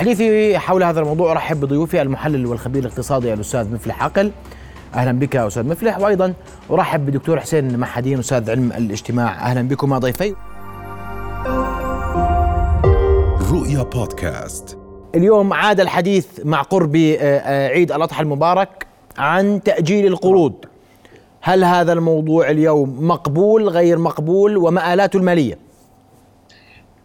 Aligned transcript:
حديثي 0.00 0.58
حول 0.58 0.82
هذا 0.82 1.00
الموضوع 1.00 1.32
أرحب 1.32 1.60
بضيوفي 1.60 2.02
المحلل 2.02 2.46
والخبير 2.46 2.82
الاقتصادي 2.82 3.32
الأستاذ 3.32 3.74
مفلح 3.74 4.02
عقل. 4.02 4.32
أهلا 4.94 5.12
بك 5.12 5.36
أستاذ 5.36 5.68
مفلح. 5.68 5.98
وأيضا 5.98 6.34
أرحب 6.70 7.06
بدكتور 7.06 7.40
حسين 7.40 7.78
محدين 7.78 8.18
أستاذ 8.18 8.50
علم 8.50 8.72
الاجتماع. 8.72 9.46
أهلا 9.46 9.68
بكما 9.68 9.98
ضيفي. 9.98 10.34
رؤيا 13.52 13.82
بودكاست. 13.82 14.78
اليوم 15.14 15.52
عاد 15.52 15.80
الحديث 15.80 16.26
مع 16.44 16.62
قرب 16.62 16.96
آه، 16.96 17.16
آه، 17.20 17.68
عيد 17.68 17.92
الأضحى 17.92 18.22
المبارك 18.22 18.86
عن 19.18 19.62
تأجيل 19.62 20.06
القروض. 20.06 20.54
هل 21.40 21.64
هذا 21.64 21.92
الموضوع 21.92 22.50
اليوم 22.50 23.08
مقبول 23.08 23.68
غير 23.68 23.98
مقبول؟ 23.98 24.56
ومآلاته 24.56 25.16
المالية؟ 25.16 25.69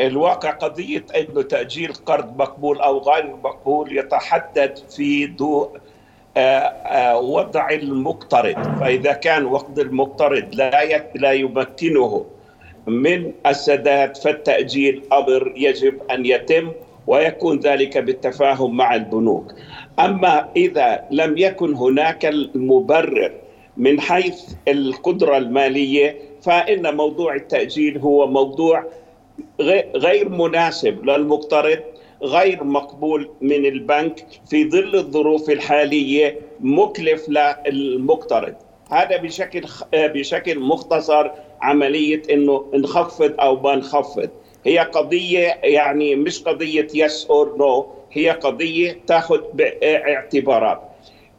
الواقع 0.02 0.52
قضية 0.52 1.05
أنه 1.16 1.41
تأجيل 1.41 1.93
قرض 1.93 2.38
مقبول 2.41 2.82
أو 2.82 2.98
غير 3.00 3.36
مقبول 3.44 3.98
يتحدد 3.98 4.77
في 4.90 5.27
ضوء 5.27 5.70
آه، 6.38 6.40
آه، 6.40 7.20
وضع 7.20 7.70
المقترض. 7.70 8.80
فإذا 8.80 9.13
كان 9.13 9.45
وقت 9.45 9.80
المقترض 9.80 10.55
لا 10.55 11.02
لا 11.16 11.31
يمكنه 11.31 12.26
من 12.88 13.31
السداد 13.48 14.17
فالتأجيل 14.17 15.02
أمر 15.13 15.53
يجب 15.55 16.02
أن 16.12 16.25
يتم 16.25 16.72
ويكون 17.08 17.59
ذلك 17.59 17.98
بالتفاهم 17.98 18.77
مع 18.77 18.95
البنوك. 18.95 19.53
أما 20.00 20.50
إذا 20.55 21.03
لم 21.12 21.38
يكن 21.38 21.73
هناك 21.73 22.25
المبرر 22.25 23.31
من 23.77 24.02
حيث 24.02 24.53
القدرة 24.67 25.38
المالية 25.38 26.17
فإن 26.41 26.95
موضوع 26.95 27.36
التأجيل 27.36 27.98
هو 27.98 28.27
موضوع 28.27 28.84
غير 29.95 30.30
مناسب 30.30 31.05
للمقترض 31.05 31.80
غير 32.23 32.63
مقبول 32.63 33.30
من 33.41 33.66
البنك 33.66 34.25
في 34.49 34.70
ظل 34.70 34.95
الظروف 34.95 35.49
الحالية 35.49 36.39
مكلف 36.59 37.30
للمقترض. 37.30 38.56
هذا 38.91 39.17
بشكل 39.17 39.61
بشكل 39.94 40.59
مختصر 40.59 41.31
عملية 41.61 42.22
إنه 42.31 42.66
نخفض 42.73 43.33
أو 43.39 43.61
ما 43.61 43.75
نخفض. 43.75 44.30
هي 44.66 44.80
قضية 44.80 45.59
يعني 45.63 46.16
مش 46.16 46.44
قضية 46.44 46.88
yes 46.94 47.28
or 47.30 47.58
no 47.58 47.88
هي 48.11 48.30
قضية 48.30 49.00
تاخذ 49.08 49.41
باعتبارات. 49.53 50.81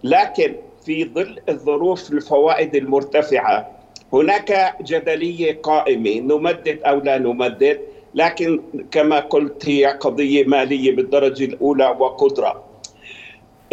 لكن 0.05 0.55
في 0.86 1.05
ظل 1.05 1.39
الظروف 1.48 2.12
الفوائد 2.12 2.74
المرتفعة 2.74 3.75
هناك 4.12 4.74
جدلية 4.82 5.58
قائمة 5.62 6.20
نمدد 6.20 6.78
أو 6.86 7.00
لا 7.00 7.18
نمدد 7.18 7.80
لكن 8.14 8.60
كما 8.90 9.20
قلت 9.20 9.68
هي 9.68 9.86
قضية 9.86 10.44
مالية 10.44 10.96
بالدرجة 10.96 11.44
الأولى 11.44 11.86
وقدرة. 11.98 12.64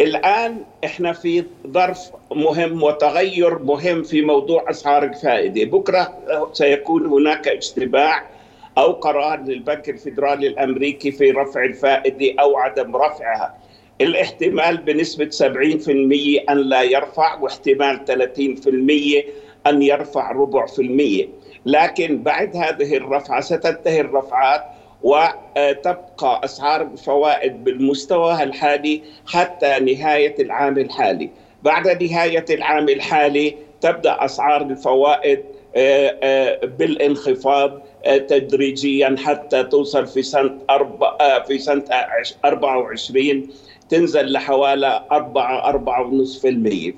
الآن 0.00 0.64
إحنا 0.84 1.12
في 1.12 1.44
ظرف 1.66 2.10
مهم 2.32 2.82
وتغير 2.82 3.58
مهم 3.58 4.02
في 4.02 4.22
موضوع 4.22 4.70
أسعار 4.70 5.04
الفائدة. 5.04 5.64
بكرة 5.64 6.12
سيكون 6.52 7.06
هناك 7.06 7.48
اجتماع 7.48 8.22
أو 8.78 8.92
قرار 8.92 9.40
للبنك 9.40 9.88
الفيدرالي 9.88 10.46
الأمريكي 10.46 11.10
في 11.12 11.30
رفع 11.30 11.64
الفائدة 11.64 12.42
أو 12.42 12.56
عدم 12.56 12.96
رفعها. 12.96 13.54
الاحتمال 14.00 14.76
بنسبة 14.76 15.30
70% 15.30 16.50
أن 16.50 16.56
لا 16.58 16.82
يرفع 16.82 17.34
واحتمال 17.40 18.04
30% 18.04 19.43
أن 19.66 19.82
يرفع 19.82 20.30
ربع 20.30 20.66
في 20.66 20.82
المية 20.82 21.28
لكن 21.66 22.22
بعد 22.22 22.56
هذه 22.56 22.96
الرفعة 22.96 23.40
ستنتهي 23.40 24.00
الرفعات 24.00 24.64
وتبقى 25.02 26.40
أسعار 26.44 26.82
الفوائد 26.82 27.64
بالمستوى 27.64 28.42
الحالي 28.42 29.02
حتى 29.26 29.78
نهاية 29.80 30.34
العام 30.42 30.78
الحالي. 30.78 31.30
بعد 31.62 32.02
نهاية 32.02 32.44
العام 32.50 32.88
الحالي 32.88 33.56
تبدأ 33.80 34.24
أسعار 34.24 34.62
الفوائد 34.62 35.44
آه، 35.76 36.16
آه، 36.22 36.66
بالانخفاض 36.66 37.80
تدريجيا 38.28 39.16
حتى 39.18 39.62
توصل 39.64 40.06
في 40.06 40.22
سنة 40.22 40.58
في 41.46 41.58
سنة 41.58 41.84
24 42.44 43.48
تنزل 43.88 44.32
لحوالي 44.32 45.02
4 45.12 45.72
4.5% 45.72 46.40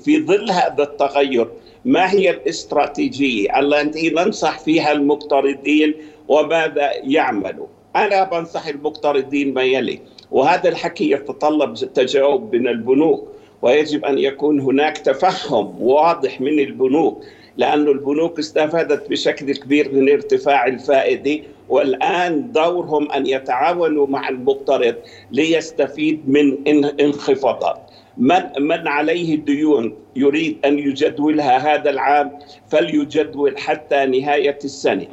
في 0.05 0.25
ظل 0.27 0.51
هذا 0.51 0.83
التغير 0.83 1.49
ما 1.85 2.13
هي 2.13 2.31
الاستراتيجية؟ 2.31 3.59
التي 3.59 4.11
ننصح 4.11 4.59
فيها 4.59 4.93
المقترضين 4.93 5.95
وماذا 6.29 6.91
يعملوا. 7.03 7.67
أنا 7.97 8.25
بنصح 8.25 8.67
المقترضين 8.67 9.55
ما 9.55 9.63
يلي 9.63 10.01
وهذا 10.31 10.69
الحكي 10.69 11.11
يتطلب 11.11 11.75
تجاوب 11.75 12.55
من 12.55 12.69
البنوك 12.69 13.29
ويجب 13.63 14.05
أن 14.05 14.19
يكون 14.19 14.61
هناك 14.61 14.99
تفهم 14.99 15.83
واضح 15.83 16.41
من 16.41 16.61
البنوك. 16.61 17.25
لأن 17.57 17.89
البنوك 17.89 18.39
استفادت 18.39 19.11
بشكل 19.11 19.55
كبير 19.55 19.93
من 19.95 20.09
ارتفاع 20.09 20.67
الفائدة 20.67 21.43
والآن 21.69 22.53
دورهم 22.53 23.13
أن 23.13 23.27
يتعاونوا 23.27 24.07
مع 24.07 24.29
المقترض 24.29 24.95
ليستفيد 25.33 26.29
من 26.29 26.69
انخفاضات 27.01 27.79
من 28.19 28.43
من 28.59 28.89
عليه 28.89 29.37
ديون 29.37 29.95
يريد 30.17 30.57
أن 30.65 30.79
يجدولها 30.79 31.75
هذا 31.75 31.91
العام 31.91 32.39
فليجدول 32.69 33.59
حتى 33.59 34.07
نهاية 34.07 34.59
السنة. 34.65 35.07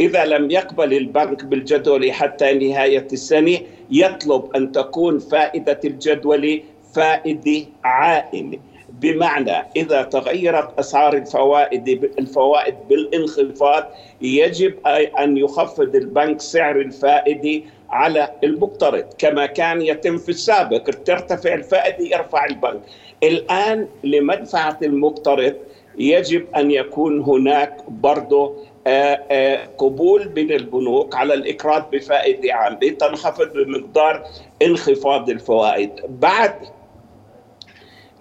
إذا 0.00 0.24
لم 0.24 0.50
يقبل 0.50 0.92
البنك 0.94 1.44
بالجدول 1.44 2.12
حتى 2.12 2.52
نهاية 2.52 3.06
السنة 3.12 3.58
يطلب 3.90 4.56
أن 4.56 4.72
تكون 4.72 5.18
فائدة 5.18 5.80
الجدول 5.84 6.62
فائدة 6.94 7.66
عائمه 7.84 8.58
بمعنى 9.02 9.66
إذا 9.76 10.02
تغيرت 10.02 10.78
أسعار 10.78 11.14
الفوائد 11.14 11.88
الفوائد 12.18 12.74
بالانخفاض 12.88 13.84
يجب 14.20 14.86
أن 15.18 15.36
يخفض 15.36 15.96
البنك 15.96 16.40
سعر 16.40 16.76
الفائدة 16.80 17.64
على 17.90 18.28
المقترض 18.44 19.04
كما 19.18 19.46
كان 19.46 19.82
يتم 19.82 20.18
في 20.18 20.28
السابق. 20.28 20.82
ترتفع 21.04 21.54
الفائدة 21.54 22.16
يرفع 22.16 22.44
البنك. 22.44 22.80
الآن 23.22 23.88
لمنفعه 24.04 24.78
المقترض 24.82 25.54
يجب 25.98 26.46
أن 26.56 26.70
يكون 26.70 27.20
هناك 27.20 27.76
برضه 27.88 28.54
آه، 28.86 29.22
آه، 29.30 29.68
قبول 29.78 30.32
من 30.36 30.52
البنوك 30.52 31.14
على 31.14 31.34
الإقراض 31.34 31.90
بفائدة 31.90 32.54
عامة 32.54 32.78
تنخفض 32.78 33.52
بمقدار 33.52 34.24
انخفاض 34.62 35.30
الفوائد. 35.30 35.90
بعد 36.08 36.54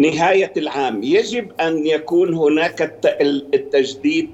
نهاية 0.01 0.53
العام. 0.57 1.03
يجب 1.03 1.51
أن 1.61 1.87
يكون 1.87 2.33
هناك 2.33 2.81
التجديد 3.53 4.29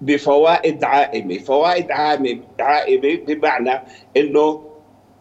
بفوائد 0.00 0.84
عائمة، 0.84 1.38
فوائد 1.38 1.90
عائمة 1.90 3.16
بمعنى 3.26 3.82
إنه 4.16 4.62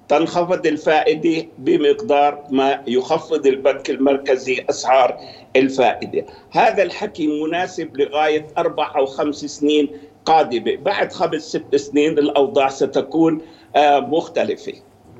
تنخفض 0.07 0.67
الفائدة 0.67 1.45
بمقدار 1.57 2.43
ما 2.49 2.83
يخفض 2.87 3.47
البنك 3.47 3.89
المركزي 3.89 4.65
أسعار 4.69 5.17
الفائدة، 5.55 6.25
هذا 6.51 6.83
الحكي 6.83 7.43
مناسب 7.43 7.97
لغاية 7.97 8.47
أربع 8.57 8.95
أو 8.95 9.05
خمس 9.05 9.45
سنين 9.45 9.89
قادمة، 10.25 10.75
بعد 10.75 11.11
خمس 11.11 11.41
ست 11.41 11.75
سنين 11.75 12.17
الأوضاع 12.17 12.69
ستكون 12.69 13.41
آه، 13.75 13.99
مختلفة. 13.99 14.73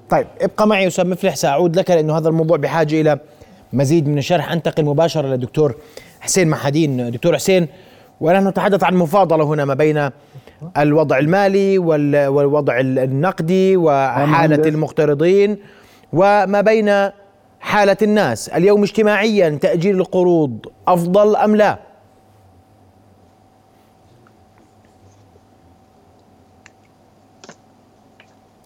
طيب 0.09 0.27
ابقى 0.41 0.67
معي 0.67 0.87
أستاذ 0.87 1.07
مفلح 1.07 1.35
ساعود 1.35 1.75
لك 1.75 1.91
لأنه 1.91 2.17
هذا 2.17 2.29
الموضوع 2.29 2.57
بحاجة 2.57 3.01
إلى 3.01 3.19
مزيد 3.73 4.07
من 4.07 4.17
الشرح. 4.17 4.51
أنتقل 4.51 4.85
مباشرة 4.85 5.27
للدكتور 5.27 5.75
حسين 6.19 6.49
محدين. 6.49 7.11
دكتور 7.11 7.35
حسين 7.35 7.67
ونحن 8.21 8.47
نتحدث 8.47 8.83
عن 8.83 8.95
مفاضلة 8.95 9.43
هنا 9.43 9.65
ما 9.65 9.73
بين 9.73 10.09
الوضع 10.77 11.17
المالي 11.17 11.77
والوضع 12.27 12.79
النقدي 12.79 13.77
وحالة 13.77 14.69
المقترضين 14.69 15.57
وما 16.13 16.61
بين 16.61 17.09
حالة 17.59 17.97
الناس. 18.01 18.49
اليوم 18.49 18.83
اجتماعيا 18.83 19.49
تأجيل 19.49 19.95
القروض 19.95 20.65
أفضل 20.87 21.35
أم 21.35 21.55
لا؟ 21.55 21.79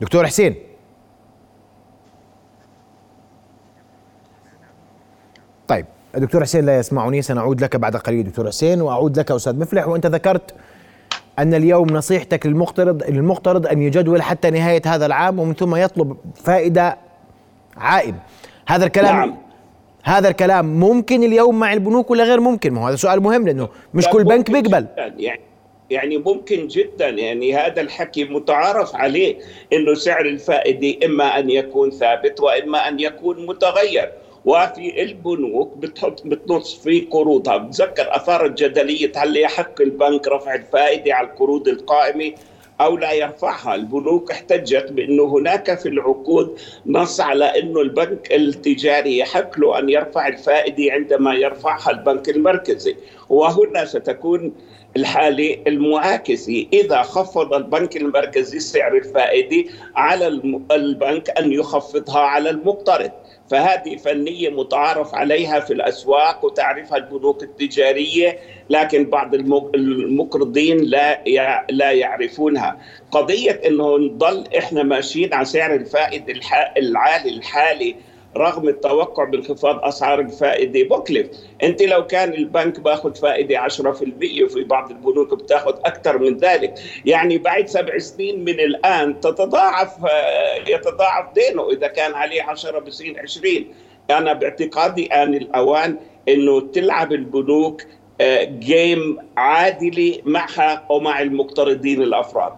دكتور 0.01 0.25
حسين 0.25 0.55
طيب 5.67 5.85
دكتور 6.15 6.43
حسين 6.43 6.65
لا 6.65 6.79
يسمعني 6.79 7.21
سنعود 7.21 7.63
لك 7.63 7.75
بعد 7.75 7.95
قليل 7.95 8.23
دكتور 8.23 8.47
حسين 8.47 8.81
وأعود 8.81 9.19
لك 9.19 9.31
أستاذ 9.31 9.55
مفلح 9.55 9.87
وأنت 9.87 10.05
ذكرت 10.05 10.55
أن 11.39 11.53
اليوم 11.53 11.89
نصيحتك 11.89 12.45
للمقترض 12.45 13.03
للمقترض 13.09 13.67
أن 13.67 13.81
يجدول 13.81 14.21
حتى 14.21 14.49
نهاية 14.49 14.81
هذا 14.85 15.05
العام 15.05 15.39
ومن 15.39 15.53
ثم 15.53 15.75
يطلب 15.75 16.17
فائدة 16.35 16.97
عائد 17.77 18.15
هذا 18.67 18.85
الكلام 18.85 19.15
نعم. 19.15 19.37
هذا 20.03 20.29
الكلام 20.29 20.65
ممكن 20.65 21.23
اليوم 21.23 21.59
مع 21.59 21.73
البنوك 21.73 22.11
ولا 22.11 22.23
غير 22.23 22.39
ممكن؟ 22.39 22.73
ما 22.73 22.81
هو 22.81 22.87
هذا 22.87 22.95
سؤال 22.95 23.21
مهم 23.21 23.47
لأنه 23.47 23.69
مش 23.93 24.07
كل 24.07 24.23
بنك 24.23 24.51
بيقبل. 24.51 24.85
يعني 24.97 25.41
يعني 25.89 26.17
ممكن 26.17 26.67
جدا. 26.67 27.09
يعني 27.09 27.55
هذا 27.55 27.81
الحكي 27.81 28.23
متعارف 28.23 28.95
عليه 28.95 29.35
إنه 29.73 29.93
سعر 29.93 30.25
الفائدة 30.25 31.05
إما 31.05 31.39
أن 31.39 31.49
يكون 31.49 31.91
ثابت 31.91 32.39
وإما 32.39 32.87
أن 32.87 32.99
يكون 32.99 33.45
متغير. 33.45 34.11
وفي 34.47 35.03
البنوك 35.03 35.77
بتحط 35.77 36.27
بتنص 36.27 36.75
في 36.75 37.01
قروضها 37.11 37.57
بتذكر 37.57 38.15
اثارت 38.15 38.57
جدليه 38.63 39.11
هل 39.15 39.37
يحق 39.37 39.81
البنك 39.81 40.27
رفع 40.27 40.55
الفائدة 40.55 41.13
على 41.13 41.27
القروض 41.27 41.67
القائمة 41.67 42.31
أو 42.81 42.97
لا 42.97 43.11
يرفعها، 43.11 43.75
البنوك 43.75 44.31
احتجت 44.31 44.91
بأنه 44.91 45.23
هناك 45.23 45.79
في 45.79 45.89
العقود 45.89 46.59
نص 46.85 47.21
على 47.21 47.45
انه 47.45 47.81
البنك 47.81 48.33
التجاري 48.33 49.17
يحق 49.17 49.59
له 49.59 49.79
أن 49.79 49.89
يرفع 49.89 50.27
الفائدة 50.27 50.93
عندما 50.93 51.33
يرفعها 51.35 51.91
البنك 51.91 52.29
المركزي، 52.29 52.95
وهنا 53.29 53.85
ستكون 53.85 54.53
الحالة 54.97 55.57
المعاكسة. 55.67 56.65
إذا 56.73 57.01
خفض 57.01 57.53
البنك 57.53 57.97
المركزي 57.97 58.59
سعر 58.59 58.97
الفائدة 58.97 59.69
على 59.95 60.27
البنك 60.71 61.29
أن 61.29 61.51
يخفضها 61.51 62.19
على 62.19 62.49
المقترض 62.49 63.11
فهذه 63.49 63.95
فنية 63.97 64.49
متعارف 64.49 65.15
عليها 65.15 65.59
في 65.59 65.73
الأسواق 65.73 66.45
وتعرفها 66.45 66.97
البنوك 66.97 67.43
التجارية 67.43 68.39
لكن 68.69 69.09
بعض 69.09 69.35
المقرضين 69.75 70.77
لا 70.77 71.23
لا 71.69 71.91
يعرفونها. 71.91 72.77
قضية 73.11 73.61
أنه 73.65 73.97
نضل 73.97 74.43
إحنا 74.57 74.83
ماشيين 74.83 75.33
على 75.33 75.45
سعر 75.45 75.73
الفائدة 75.75 76.33
العالي 76.77 77.29
الحالي 77.29 77.95
رغم 78.37 78.67
التوقع 78.67 79.23
بانخفاض 79.23 79.85
أسعار 79.85 80.19
الفائده 80.19 80.97
مكلف، 80.97 81.27
أنت 81.63 81.81
لو 81.81 82.07
كان 82.07 82.33
البنك 82.33 82.79
باخذ 82.79 83.15
فائدة 83.15 83.59
10% 83.59 84.43
وفي 84.43 84.63
بعض 84.63 84.91
البنوك 84.91 85.33
بتاخذ 85.33 85.73
أكثر 85.85 86.17
من 86.17 86.37
ذلك، 86.37 86.73
يعني 87.05 87.37
بعد 87.37 87.67
سبع 87.67 87.97
سنين 87.97 88.43
من 88.43 88.59
الآن 88.59 89.19
تتضاعف 89.19 90.05
آه، 90.05 90.69
يتضاعف 90.69 91.33
دينه. 91.33 91.71
إذا 91.71 91.87
كان 91.87 92.13
عليه 92.13 92.43
10 92.43 92.79
بصير 92.79 93.19
20 93.19 93.65
أنا 94.09 94.33
باعتقادي 94.33 95.05
آن 95.07 95.33
الأوان 95.33 95.97
إنه 96.29 96.61
تلعب 96.61 97.11
البنوك 97.11 97.81
جيم 98.59 99.17
آه، 99.19 99.39
عادلة 99.39 100.17
معها 100.25 100.85
ومع 100.89 101.21
المقترضين 101.21 102.01
الأفراد. 102.01 102.53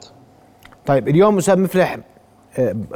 طيب 0.86 1.08
اليوم 1.08 1.38
أستاذ 1.38 1.60
مفلح 1.60 1.98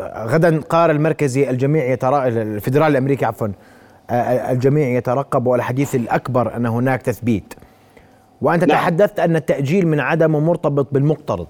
غدا 0.08 0.50
القرار 0.50 0.92
المركزي 0.92 1.50
الجميع 1.50 1.86
يترا 1.86 2.28
الفدرالي 2.28 2.88
الأمريكي 2.88 3.26
عفوا 3.26 3.48
الجميع 4.52 4.88
يترقب 4.88 5.48
والحديث 5.48 5.96
الأكبر 5.96 6.56
أن 6.56 6.66
هناك 6.66 7.02
تثبيت 7.02 7.54
وأنت 8.42 8.64
نعم. 8.64 8.78
تحدثت 8.78 9.20
أن 9.20 9.36
التأجيل 9.36 9.88
من 9.88 10.00
عدمه 10.00 10.40
مرتبط 10.40 10.88
بالمقترض 10.92 11.48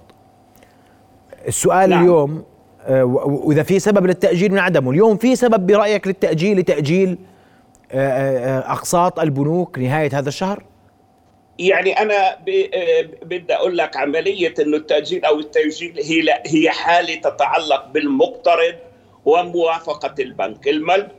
السؤال 1.48 1.90
نعم. 1.90 2.02
اليوم 2.02 2.44
وإذا 2.90 3.64
في 3.64 3.80
سبب 3.80 4.06
للتأجيل 4.06 4.52
من 4.52 4.60
عدمه 4.60 4.92
اليوم 4.92 5.18
في 5.18 5.36
سبب 5.36 5.68
برأيك 5.68 6.08
للتأجيل 6.08 6.60
لتأجيل 6.60 7.18
أقساط 7.92 9.20
البنوك 9.20 9.80
نهاية 9.80 10.20
هذا 10.20 10.30
الشهر 10.30 10.64
يعني 11.60 11.92
أنا 12.02 12.38
بدي 13.22 13.54
أقول 13.54 13.78
لك 13.78 13.98
عملية 13.98 14.54
إنه 14.60 14.78
التأجيل 14.78 15.26
أو 15.26 15.40
التاجيل 15.40 16.00
هي 16.00 16.42
هي 16.46 16.70
حالة 16.70 17.16
تتعلق 17.16 17.86
بالمقترض 17.88 18.76
وموافقة 19.26 20.16
البنك، 20.20 20.68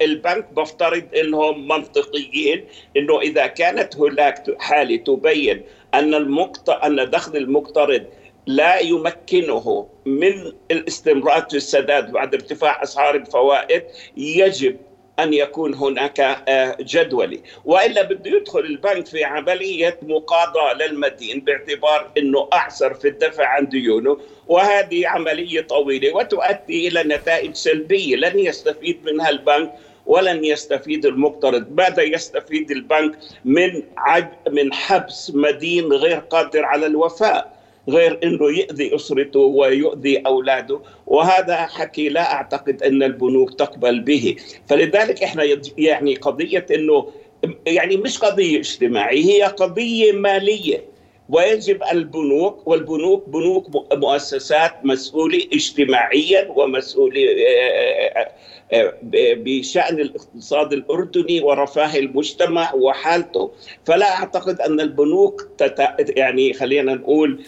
البنك 0.03 0.53
بفترض 0.53 1.05
إنهم 1.17 1.69
منطقيين 1.69 2.65
إنه 2.97 3.21
إذا 3.21 3.47
كانت 3.47 3.97
هناك 3.97 4.61
حالة 4.61 4.97
تبين 4.97 5.63
أن 5.95 6.15
المقت... 6.15 6.69
أن 6.69 7.11
دخل 7.11 7.37
المقترض 7.37 8.05
لا 8.47 8.79
يمكنه 8.81 9.89
من 10.07 10.53
الاستمرار 10.71 11.47
في 11.51 11.57
السداد 11.57 12.13
بعد 12.13 12.35
ارتفاع 12.35 12.83
أسعار 12.83 13.15
الفوائد 13.15 13.83
يجب 14.17 14.77
أن 15.19 15.35
يكون 15.35 15.75
هناك 15.75 16.21
آه، 16.21 16.77
جدولي. 16.81 17.41
وإلا 17.65 18.03
بده 18.03 18.31
يدخل 18.31 18.61
البنك 18.61 19.07
في 19.07 19.25
عملية 19.25 19.99
مقاضاة 20.03 20.73
للمدين 20.73 21.41
باعتبار 21.41 22.11
إنه 22.19 22.49
أعسر 22.53 22.95
في 22.95 23.09
الدفع 23.09 23.47
عن 23.47 23.69
ديونه 23.69 24.19
وهذه 24.47 25.09
عملية 25.09 25.61
طويلة 25.61 26.17
وتؤدي 26.17 26.89
إلى 26.89 27.03
نتائج 27.03 27.55
سلبية. 27.55 28.17
لن 28.17 28.39
يستفيد 28.39 29.01
منها 29.05 29.31
البنك 29.31 29.73
ولن 30.07 30.45
يستفيد 30.45 31.07
المقترض. 31.07 31.67
ماذا 31.77 32.03
يستفيد 32.03 32.71
البنك 32.71 33.19
من 33.45 33.83
عج 33.97 34.29
من 34.51 34.73
حبس 34.73 35.33
مدين 35.35 35.93
غير 35.93 36.19
قادر 36.19 36.65
على 36.65 36.87
الوفاء؟ 36.87 37.54
غير 37.89 38.19
إنه 38.25 38.51
يؤذي 38.51 38.95
أسرته 38.95 39.41
ويؤذي 39.41 40.19
أولاده 40.19 40.81
وهذا 41.07 41.57
حكي 41.57 42.09
لا 42.09 42.33
أعتقد 42.33 42.83
أن 42.83 43.03
البنوك 43.03 43.55
تقبل 43.55 44.01
به. 44.01 44.37
فلذلك 44.67 45.23
إحنا 45.23 45.45
يعني 45.79 46.15
قضية 46.15 46.67
إنه 46.71 47.09
يعني 47.67 47.97
مش 47.97 48.19
قضية 48.19 48.59
اجتماعية 48.59 49.25
هي 49.25 49.43
قضية 49.43 50.13
مالية. 50.13 50.95
ويجب 51.29 51.83
البنوك 51.93 52.69
والبنوك 52.69 53.29
بنوك 53.29 53.67
مؤسسات 53.93 54.73
مسؤولة 54.85 55.43
اجتماعيا 55.53 56.49
ومسؤولة 56.57 57.21
آه، 58.73 58.95
بشأن 59.35 60.01
الاقتصاد 60.01 60.73
الأردني 60.73 61.41
ورفاه 61.41 61.97
المجتمع 61.99 62.75
وحالته. 62.75 63.51
فلا 63.85 64.15
أعتقد 64.15 64.61
أن 64.61 64.81
البنوك 64.81 65.49
يعني 66.17 66.53
خلينا 66.53 66.95
نقول 66.95 67.41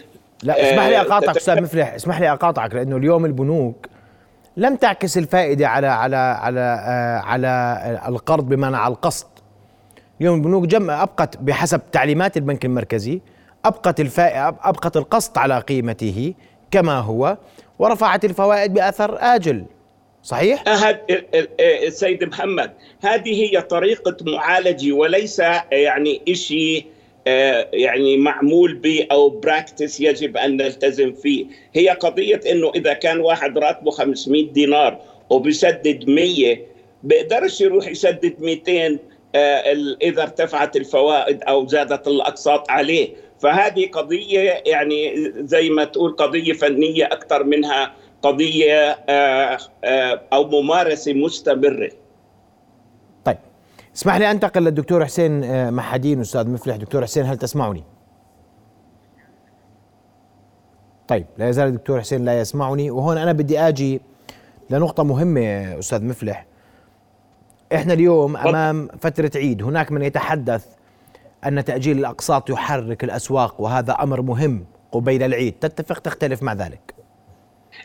لا 0.43 0.69
اسمح 0.69 0.85
لي 0.85 0.97
آه، 0.97 1.01
اقاطعك 1.01 1.37
أستاذ 1.37 1.61
مفلح 1.61 1.93
اسمح 1.93 2.19
لي 2.19 2.31
أقاطعك 2.31 2.75
لأنه 2.75 2.97
اليوم 2.97 3.25
البنوك 3.25 3.87
لم 4.57 4.75
تعكس 4.75 5.17
الفائدة 5.17 5.67
على 5.67 5.87
على 5.87 6.15
على 6.15 6.59
آه، 6.59 7.17
على 7.17 8.01
القرض 8.07 8.49
بمعنى 8.49 8.77
على 8.77 8.93
القسط 8.93 9.27
اليوم 10.21 10.35
البنوك 10.37 10.65
جم 10.65 10.89
أبقت 10.89 11.37
بحسب 11.37 11.81
تعليمات 11.91 12.37
البنك 12.37 12.65
المركزي 12.65 13.21
أبقت 13.65 13.99
الفائده 13.99 14.47
أبقت 14.47 14.97
القسط 14.97 15.37
على 15.37 15.59
قيمته 15.59 16.33
كما 16.71 16.99
هو 16.99 17.37
ورفعت 17.79 18.25
الفوائد 18.25 18.73
بأثر 18.73 19.17
آجل 19.19 19.65
صحيح؟ 20.23 20.63
السيد 21.87 22.23
محمد 22.23 22.73
هذه 23.01 23.43
هي 23.43 23.61
طريقة 23.61 24.17
معالجة 24.21 24.91
وليس 24.91 25.39
يعني 25.71 26.21
شيء 26.33 26.85
آه، 26.85 26.96
يعني 27.73 28.17
معمول 28.17 28.73
به 28.73 29.07
أو 29.11 29.29
براكتس 29.29 30.01
يجب 30.01 30.37
أن 30.37 30.57
نلتزم 30.57 31.13
فيه. 31.13 31.45
هي 31.73 31.89
قضية 31.89 32.41
إنه 32.51 32.71
إذا 32.75 32.93
كان 32.93 33.19
واحد 33.19 33.57
راتبه 33.57 33.91
500 33.91 34.51
دينار 34.51 35.01
وبيسدد 35.29 36.09
100 36.09 36.57
بيقدرش 37.03 37.61
يروح 37.61 37.87
يسدد 37.87 38.35
200 38.39 38.99
آه، 39.35 39.95
إذا 40.01 40.23
ارتفعت 40.23 40.75
الفوائد 40.75 41.43
أو 41.43 41.67
زادت 41.67 42.07
الأقساط 42.07 42.71
عليه. 42.71 43.09
فهذه 43.39 43.87
قضية 43.87 44.63
يعني 44.65 45.31
زي 45.37 45.69
ما 45.69 45.83
تقول 45.83 46.11
قضية 46.15 46.53
فنية 46.53 47.05
أكثر 47.05 47.43
منها 47.43 47.93
قضية 48.21 48.97
آه، 49.09 49.57
أو 50.33 50.61
ممارسة 50.61 51.13
مستمرة. 51.13 51.91
اسمح 53.97 54.15
لي 54.17 54.31
أنتقل 54.31 54.63
للدكتور 54.63 55.05
حسين 55.05 55.43
آه، 55.43 55.69
محدين 55.69 56.21
أستاذ 56.21 56.49
مفلح. 56.49 56.75
دكتور 56.75 57.03
حسين 57.03 57.25
هل 57.25 57.37
تسمعني؟ 57.37 57.83
طيب 61.07 61.25
لا 61.37 61.49
يزال 61.49 61.67
الدكتور 61.67 62.01
حسين 62.01 62.25
لا 62.25 62.39
يسمعني. 62.39 62.91
وهون 62.91 63.17
أنا 63.17 63.31
بدي 63.31 63.59
آجي 63.59 64.01
لنقطة 64.69 65.03
مهمة 65.03 65.79
أستاذ 65.79 66.03
مفلح. 66.03 66.45
إحنا 67.73 67.93
اليوم 67.93 68.37
أمام 68.37 68.87
فترة 68.99 69.31
عيد. 69.35 69.63
هناك 69.63 69.91
من 69.91 70.01
يتحدث 70.01 70.65
أن 71.45 71.65
تأجيل 71.65 71.97
الأقساط 71.99 72.49
يحرك 72.49 73.03
الأسواق 73.03 73.61
وهذا 73.61 73.93
أمر 73.93 74.21
مهم 74.21 74.65
قبيل 74.91 75.23
العيد. 75.23 75.53
تتفق 75.53 75.99
تختلف 75.99 76.43
مع 76.43 76.53
ذلك؟ 76.53 76.93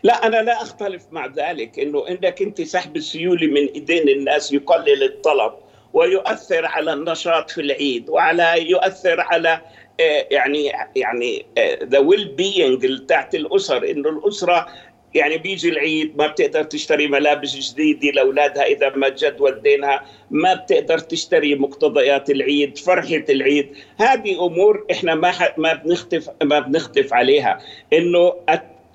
لا 0.03 0.27
أنا 0.27 0.37
لا 0.43 0.63
أختلف 0.63 1.07
مع 1.13 1.27
ذلك 1.27 1.79
إنه 1.79 2.09
انك 2.09 2.43
انت 2.43 2.63
سحب 2.63 2.97
السيوله 2.97 3.47
من 3.47 3.69
إيدين 3.75 4.09
الناس 4.09 4.53
يقلل 4.53 5.03
الطلب. 5.03 5.53
ويؤثر 5.93 6.67
على 6.67 6.93
النشاط 6.93 7.51
في 7.51 7.61
العيد 7.61 8.11
وعلى 8.11 8.71
يؤثر 8.71 9.21
على 9.21 9.61
آه، 10.01 10.27
يعني 10.31 10.73
يعني 10.97 11.47
ذا 11.85 11.99
ويل 11.99 12.29
بينج 12.29 13.07
تاعت 13.07 13.35
الأسر 13.35 13.91
إنه 13.91 14.09
الأسرة 14.09 14.67
يعني 15.15 15.39
بيجي 15.39 15.69
العيد 15.69 16.17
ما 16.17 16.27
بتقدر 16.27 16.63
تشتري 16.63 17.09
ملابس 17.09 17.57
جديدة 17.57 18.11
لأولادها 18.11 18.65
إذا 18.65 18.89
ما 18.89 19.09
جدول 19.09 19.63
دينها 19.63 20.05
ما 20.31 20.55
بتقدر 20.55 20.99
تشتري 20.99 21.55
مقتضيات 21.55 22.31
العيد 22.31 22.79
فرحة 22.79 23.25
العيد. 23.29 23.77
هذه 23.97 24.47
أمور 24.47 24.87
إحنا 24.91 25.15
ما 25.15 25.33
ما 25.57 25.73
بنختف 25.73 26.31
ما 26.43 26.59
بنختف 26.59 27.13
عليها. 27.13 27.59
إنه 27.93 28.35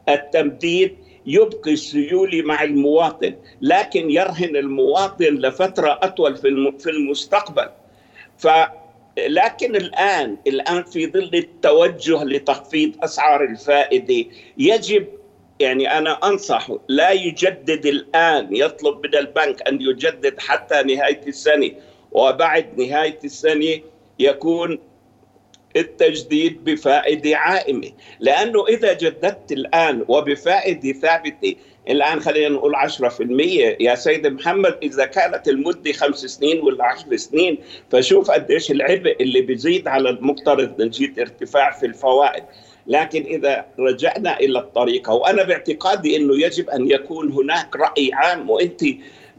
التمديد 0.09 0.97
يبقي 1.27 1.73
السيولة 1.73 2.41
مع 2.41 2.63
المواطن 2.63 3.35
لكن 3.61 4.09
يرهن 4.11 4.55
المواطن 4.55 5.25
لفترة 5.35 5.99
أطول 6.03 6.35
في 6.79 6.89
المستقبل. 6.89 7.69
ف 8.37 8.47
لكن 9.27 9.75
الآن 9.75 10.37
الآن 10.47 10.83
في 10.83 11.07
ظل 11.07 11.29
التوجه 11.33 12.23
لتخفيض 12.23 12.91
أسعار 13.03 13.43
الفائدة 13.43 14.29
يجب 14.57 15.07
يعني 15.59 15.97
أنا 15.97 16.11
أنصح 16.23 16.71
لا 16.87 17.11
يجدد 17.11 17.85
الآن 17.85 18.55
يطلب 18.55 19.05
من 19.05 19.15
البنك 19.15 19.67
أن 19.67 19.81
يجدد 19.81 20.39
حتى 20.39 20.83
نهاية 20.83 21.21
السنة 21.27 21.71
وبعد 22.11 22.81
نهاية 22.81 23.19
السنة 23.23 23.79
يكون 24.19 24.79
التجديد 25.79 26.63
بفائده 26.63 27.37
عائمة. 27.37 27.91
لأنه 28.19 28.67
إذا 28.67 28.93
جددت 28.93 29.51
الآن 29.51 30.05
وبفائده 30.07 30.91
ثابتة 30.91 31.55
الآن 31.89 32.19
خلينا 32.19 32.49
نقول 32.49 32.75
10% 32.75 33.77
يا 33.79 33.95
سيد 33.95 34.27
محمد 34.27 34.77
إذا 34.83 35.05
كانت 35.05 35.47
المدة 35.47 35.91
خمس 35.91 36.17
سنين 36.25 36.59
ولا 36.59 36.83
10 36.85 37.15
سنين 37.15 37.57
فشوف 37.91 38.31
قديش 38.31 38.71
العبء 38.71 39.15
اللي 39.21 39.41
بيزيد 39.41 39.87
على 39.87 40.09
المقترض 40.09 40.81
نتيجه 40.81 41.21
ارتفاع 41.21 41.71
في 41.71 41.85
الفوائد. 41.85 42.43
لكن 42.87 43.21
إذا 43.21 43.65
رجعنا 43.79 44.39
إلى 44.39 44.59
الطريقة 44.59 45.13
وأنا 45.13 45.43
باعتقادي 45.43 46.15
إنه 46.17 46.41
يجب 46.45 46.69
أن 46.69 46.91
يكون 46.91 47.31
هناك 47.31 47.75
رأي 47.75 48.09
عام 48.13 48.49
وأنت 48.49 48.81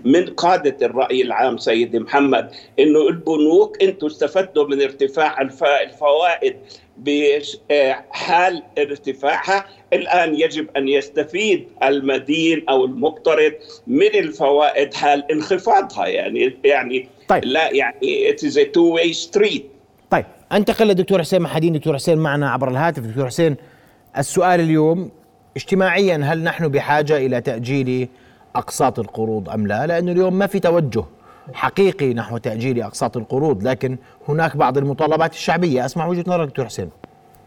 من 0.05 0.27
قادة 0.27 0.87
الرأي 0.87 1.23
العام 1.23 1.59
سيد 1.59 1.97
محمد 1.97 2.51
أنه 2.79 3.09
البنوك 3.09 3.83
أنتم 3.83 4.07
استفدتوا 4.07 4.69
من 4.69 4.83
ارتفاع 4.83 5.41
الفوائد 5.83 6.57
بحال 6.99 8.63
ارتفاعها. 8.79 9.67
الآن 9.93 10.35
يجب 10.35 10.67
أن 10.77 10.89
يستفيد 10.89 11.69
المدين 11.83 12.65
أو 12.69 12.85
المقترض 12.85 13.53
من 13.87 14.15
الفوائد 14.15 14.95
حال 14.95 15.33
انخفاضها. 15.33 16.07
يعني 16.07 16.57
يعني 16.65 17.09
طيب. 17.29 17.45
لا 17.45 17.71
يعني 17.71 18.33
it 18.33 18.41
is 18.41 18.55
a 18.57 18.65
two 18.65 18.99
way 18.99 19.13
street. 19.29 19.63
طيب 20.11 20.25
انتقل 20.53 20.87
للدكتور 20.87 21.21
حسين 21.21 21.43
محدين. 21.43 21.73
دكتور 21.73 21.95
حسين 21.95 22.19
معنا 22.19 22.51
عبر 22.51 22.69
الهاتف. 22.69 23.03
دكتور 23.03 23.27
حسين 23.27 23.57
السؤال 24.19 24.61
اليوم 24.61 25.11
اجتماعيا 25.57 26.17
هل 26.17 26.43
نحن 26.43 26.69
بحاجة 26.69 27.17
إلى 27.17 27.41
تأجيل 27.41 28.09
أقساط 28.59 28.99
القروض 28.99 29.51
أم 29.51 29.67
لا؟ 29.67 29.87
لأنه 29.87 30.13
اليوم 30.13 30.39
ما 30.39 30.47
في 30.47 30.61
توجه 30.61 31.05
حقيقي 31.53 32.15
نحو 32.15 32.39
تأجيل 32.39 32.83
أقساط 32.83 33.17
القروض 33.17 33.63
لكن 33.63 33.97
هناك 34.29 34.57
بعض 34.57 34.79
المطالبات 34.79 35.33
الشعبية. 35.33 35.85
أسمع 35.85 36.07
وجهة 36.07 36.25
نظرك 36.27 36.49
دكتور 36.49 36.65
حسين. 36.65 36.91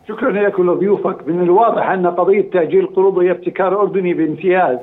شكرا 0.07 0.31
لك 0.31 0.59
ولضيوفك. 0.59 1.27
من 1.27 1.41
الواضح 1.41 1.89
أن 1.89 2.07
قضية 2.07 2.51
تأجيل 2.51 2.79
القروض 2.79 3.17
هي 3.17 3.31
ابتكار 3.31 3.81
أردني 3.81 4.13
بامتياز 4.13 4.79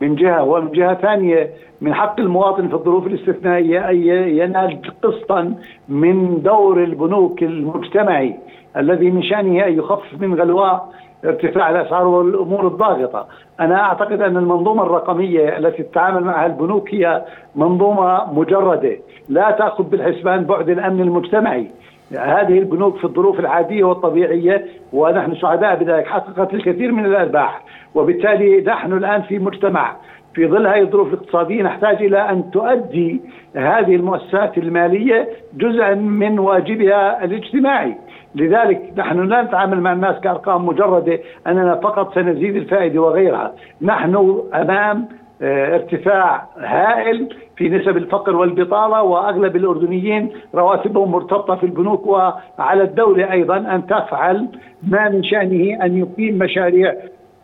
من 0.00 0.16
جهة 0.16 0.42
ومن 0.42 0.72
جهة 0.72 0.94
ثانية 0.94 1.50
من 1.80 1.94
حق 1.94 2.20
المواطن 2.20 2.68
في 2.68 2.74
الظروف 2.74 3.06
الاستثنائية 3.06 3.90
أن 3.90 3.96
ينال 4.38 4.80
قسطا 5.02 5.54
من 5.88 6.42
دور 6.42 6.84
البنوك 6.84 7.42
المجتمعي 7.42 8.34
الذي 8.76 9.10
من 9.10 9.22
شأنه 9.22 9.66
أن 9.66 9.78
يخفف 9.78 10.20
من 10.20 10.40
غلواء 10.40 10.92
ارتفاع 11.24 11.70
الأسعار 11.70 12.06
والأمور 12.06 12.66
الضاغطة، 12.66 13.26
أنا 13.60 13.82
أعتقد 13.82 14.22
أن 14.22 14.36
المنظومة 14.36 14.82
الرقمية 14.82 15.58
التي 15.58 15.82
تتعامل 15.82 16.24
معها 16.24 16.46
البنوك 16.46 16.94
هي 16.94 17.24
منظومة 17.56 18.34
مجردة، 18.34 18.96
لا 19.28 19.50
تأخذ 19.50 19.84
بالحسبان 19.84 20.44
بعد 20.44 20.68
الأمن 20.70 21.00
المجتمعي. 21.00 21.66
هذه 22.12 22.58
البنوك 22.58 22.96
في 22.96 23.04
الظروف 23.04 23.40
العادية 23.40 23.84
والطبيعية 23.84 24.64
ونحن 24.92 25.34
سعداء 25.34 25.76
بذلك 25.76 26.06
حققت 26.06 26.54
الكثير 26.54 26.92
من 26.92 27.06
الأرباح، 27.06 27.62
وبالتالي 27.94 28.60
نحن 28.60 28.92
الآن 28.92 29.22
في 29.22 29.38
مجتمع 29.38 29.96
في 30.34 30.46
ظل 30.46 30.66
هذه 30.66 30.80
الظروف 30.80 31.08
الاقتصادية 31.08 31.62
نحتاج 31.62 32.02
إلى 32.02 32.30
أن 32.30 32.50
تؤدي 32.50 33.20
هذه 33.56 33.96
المؤسسات 33.96 34.58
المالية 34.58 35.28
جزءا 35.54 35.94
من 35.94 36.38
واجبها 36.38 37.24
الاجتماعي. 37.24 37.94
لذلك 38.34 38.92
نحن 38.96 39.20
لا 39.28 39.42
نتعامل 39.42 39.80
مع 39.80 39.92
الناس 39.92 40.20
كأرقام 40.20 40.66
مجردة 40.66 41.18
أننا 41.46 41.74
فقط 41.74 42.14
سنزيد 42.14 42.56
الفائدة 42.56 43.00
وغيرها، 43.00 43.52
نحن 43.82 44.42
أمام 44.54 45.08
آه، 45.42 45.74
ارتفاع 45.74 46.48
هائل 46.58 47.28
في 47.56 47.68
نسب 47.68 47.96
الفقر 47.96 48.36
والبطالة 48.36 49.02
وأغلب 49.02 49.56
الأردنيين 49.56 50.30
رواتبهم 50.54 51.10
مرتبطة 51.12 51.56
في 51.56 51.66
البنوك 51.66 52.06
وعلى 52.06 52.82
الدولة 52.82 53.32
أيضا 53.32 53.56
أن 53.56 53.86
تفعل 53.86 54.46
ما 54.82 55.08
من 55.08 55.24
شأنه 55.24 55.84
أن 55.84 55.98
يقيم 55.98 56.38
مشاريع 56.38 56.94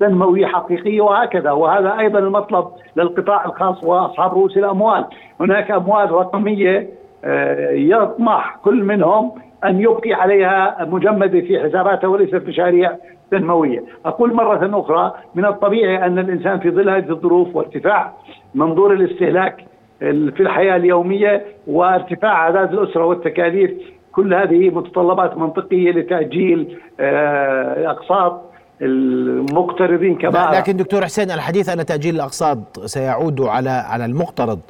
تنمويه 0.00 0.46
حقيقية 0.46 1.00
وهكذا. 1.00 1.50
وهذا 1.50 1.98
أيضا 1.98 2.18
المطلب 2.18 2.66
للقطاع 2.96 3.44
الخاص 3.44 3.84
وأصحاب 3.84 4.32
رؤوس 4.32 4.56
الأموال، 4.56 5.04
هناك 5.40 5.70
أموال 5.70 6.10
رقمية 6.10 6.88
آه، 7.24 7.70
يطمح 7.70 8.56
كل 8.64 8.84
منهم 8.84 9.32
أن 9.64 9.80
يبقي 9.80 10.12
عليها 10.12 10.76
مجمده 10.80 11.40
في 11.40 11.60
حساباته 11.60 12.08
وليست 12.08 12.34
مشاريع 12.34 12.96
تنمويه، 13.30 13.84
أقول 14.04 14.34
مرة 14.34 14.80
أخرى 14.80 15.14
من 15.34 15.44
الطبيعي 15.44 16.06
أن 16.06 16.18
الإنسان 16.18 16.58
في 16.58 16.70
ظل 16.70 16.90
هذه 16.90 17.10
الظروف 17.10 17.56
وارتفاع 17.56 18.12
منظور 18.54 18.92
الاستهلاك 18.92 19.64
في 19.98 20.40
الحياة 20.40 20.76
اليومية 20.76 21.44
وارتفاع 21.66 22.32
أعداد 22.32 22.72
الأسرة 22.72 23.04
والتكاليف 23.04 23.70
كل 24.12 24.34
هذه 24.34 24.70
متطلبات 24.70 25.36
منطقية 25.36 25.92
لتأجيل 25.92 26.78
آه، 27.00 27.90
أقساط 27.90 28.42
المقترضين 28.82 30.18
كما 30.18 30.50
لكن 30.54 30.76
دكتور 30.76 31.04
حسين 31.04 31.30
الحديث 31.30 31.68
أن 31.68 31.86
تأجيل 31.86 32.14
الأقساط 32.14 32.80
سيعود 32.80 33.40
على 33.40 33.70
على 33.70 34.04
المقترض 34.04 34.60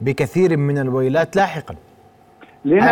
بكثير 0.00 0.56
من 0.56 0.78
الويلات 0.78 1.36
لاحقا. 1.36 1.74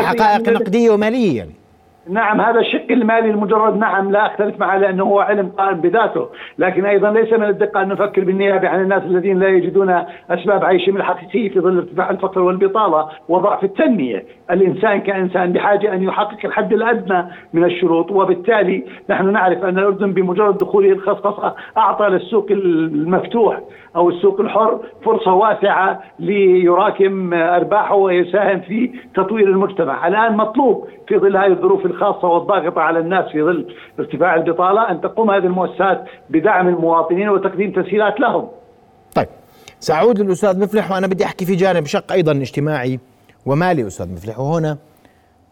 حقائق 0.07 0.49
نقدية 0.49 0.91
ومالية 0.91 1.37
يعني. 1.37 1.62
نعم 2.09 2.41
هذا 2.41 2.61
الشق 2.61 2.87
المالي 2.91 3.31
المجرد 3.31 3.77
نعم 3.77 4.11
لا 4.11 4.27
أختلف 4.27 4.61
معه 4.61 4.79
لأنه 4.79 5.05
هو 5.05 5.21
علم 5.21 5.49
قائم 5.59 5.81
بذاته، 5.81 6.29
لكن 6.59 6.85
أيضا 6.85 7.11
ليس 7.11 7.33
من 7.33 7.45
الدقة 7.45 7.83
أن 7.83 7.89
نفكر 7.89 8.25
بالنيابة 8.25 8.69
عن 8.69 8.81
الناس 8.81 9.03
الذين 9.03 9.39
لا 9.39 9.49
يجدون 9.49 10.05
أسباب 10.31 10.65
عيشهم 10.65 10.97
الحقيقيه 10.97 11.49
في 11.49 11.61
ظل 11.61 11.77
ارتفاع 11.77 12.11
الفقر 12.11 12.41
والبطالة 12.41 13.09
وضعف 13.29 13.65
التنمية، 13.65 14.25
الإنسان 14.51 15.01
كإنسان 15.01 15.53
بحاجة 15.53 15.95
أن 15.95 16.03
يحقق 16.03 16.39
الحد 16.45 16.73
الأدنى 16.73 17.25
من 17.53 17.65
الشروط 17.65 18.11
وبالتالي 18.11 18.85
نحن 19.11 19.33
نعرف 19.33 19.65
أن 19.65 19.79
الأردن 19.79 20.13
بمجرد 20.13 20.59
دخوله 20.59 20.93
الخصخصة 20.93 21.55
أعطى 21.77 22.07
للسوق 22.07 22.47
المفتوح 22.51 23.61
أو 23.97 24.09
السوق 24.09 24.41
الحر 24.41 24.81
فرصة 25.05 25.35
واسعة 25.35 26.03
ليراكم 26.19 27.35
أرباحه 27.35 27.95
ويساهم 27.95 28.61
في 28.61 28.91
تطوير 29.15 29.49
المجتمع، 29.49 30.09
الآن 30.09 30.37
مطلوب 30.37 30.89
في 31.09 31.19
ظل 31.19 31.37
هذه 31.37 31.47
الظروف 31.47 31.87
الخاصة 31.93 32.29
والضاغطة 32.29 32.81
على 32.81 32.99
الناس 32.99 33.33
في 33.33 33.43
ظل 33.43 33.75
ارتفاع 33.99 34.35
البطالة 34.35 34.91
أن 34.91 35.01
تقوم 35.01 35.31
هذه 35.31 35.45
المؤسسات 35.45 36.05
بدعم 36.31 36.69
المواطنين 36.69 37.29
وتقديم 37.29 37.73
تسهيلات 37.73 38.21
لهم. 38.21 38.49
طيب 39.15 39.29
سأعود 39.81 40.21
للأستاذ 40.21 40.61
مفلح 40.61 40.91
وأنا 40.91 41.07
بدي 41.07 41.25
أحكي 41.25 41.45
في 41.45 41.55
جانب 41.55 41.87
شق 41.87 42.13
أيضا 42.13 42.33
اجتماعي 42.33 43.01
ومالي 43.47 43.87
أستاذ 43.87 44.13
مفلح. 44.13 44.39
وهنا 44.39 44.79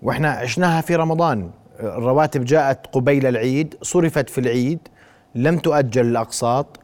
وإحنا 0.02 0.30
عشناها 0.30 0.80
في 0.80 0.96
رمضان. 0.96 1.50
الرواتب 1.80 2.44
جاءت 2.44 2.86
قبيل 2.86 3.26
العيد 3.26 3.74
صرفت 3.82 4.30
في 4.30 4.38
العيد 4.38 4.78
لم 5.34 5.58
تؤجل 5.58 6.06
الأقساط. 6.06 6.80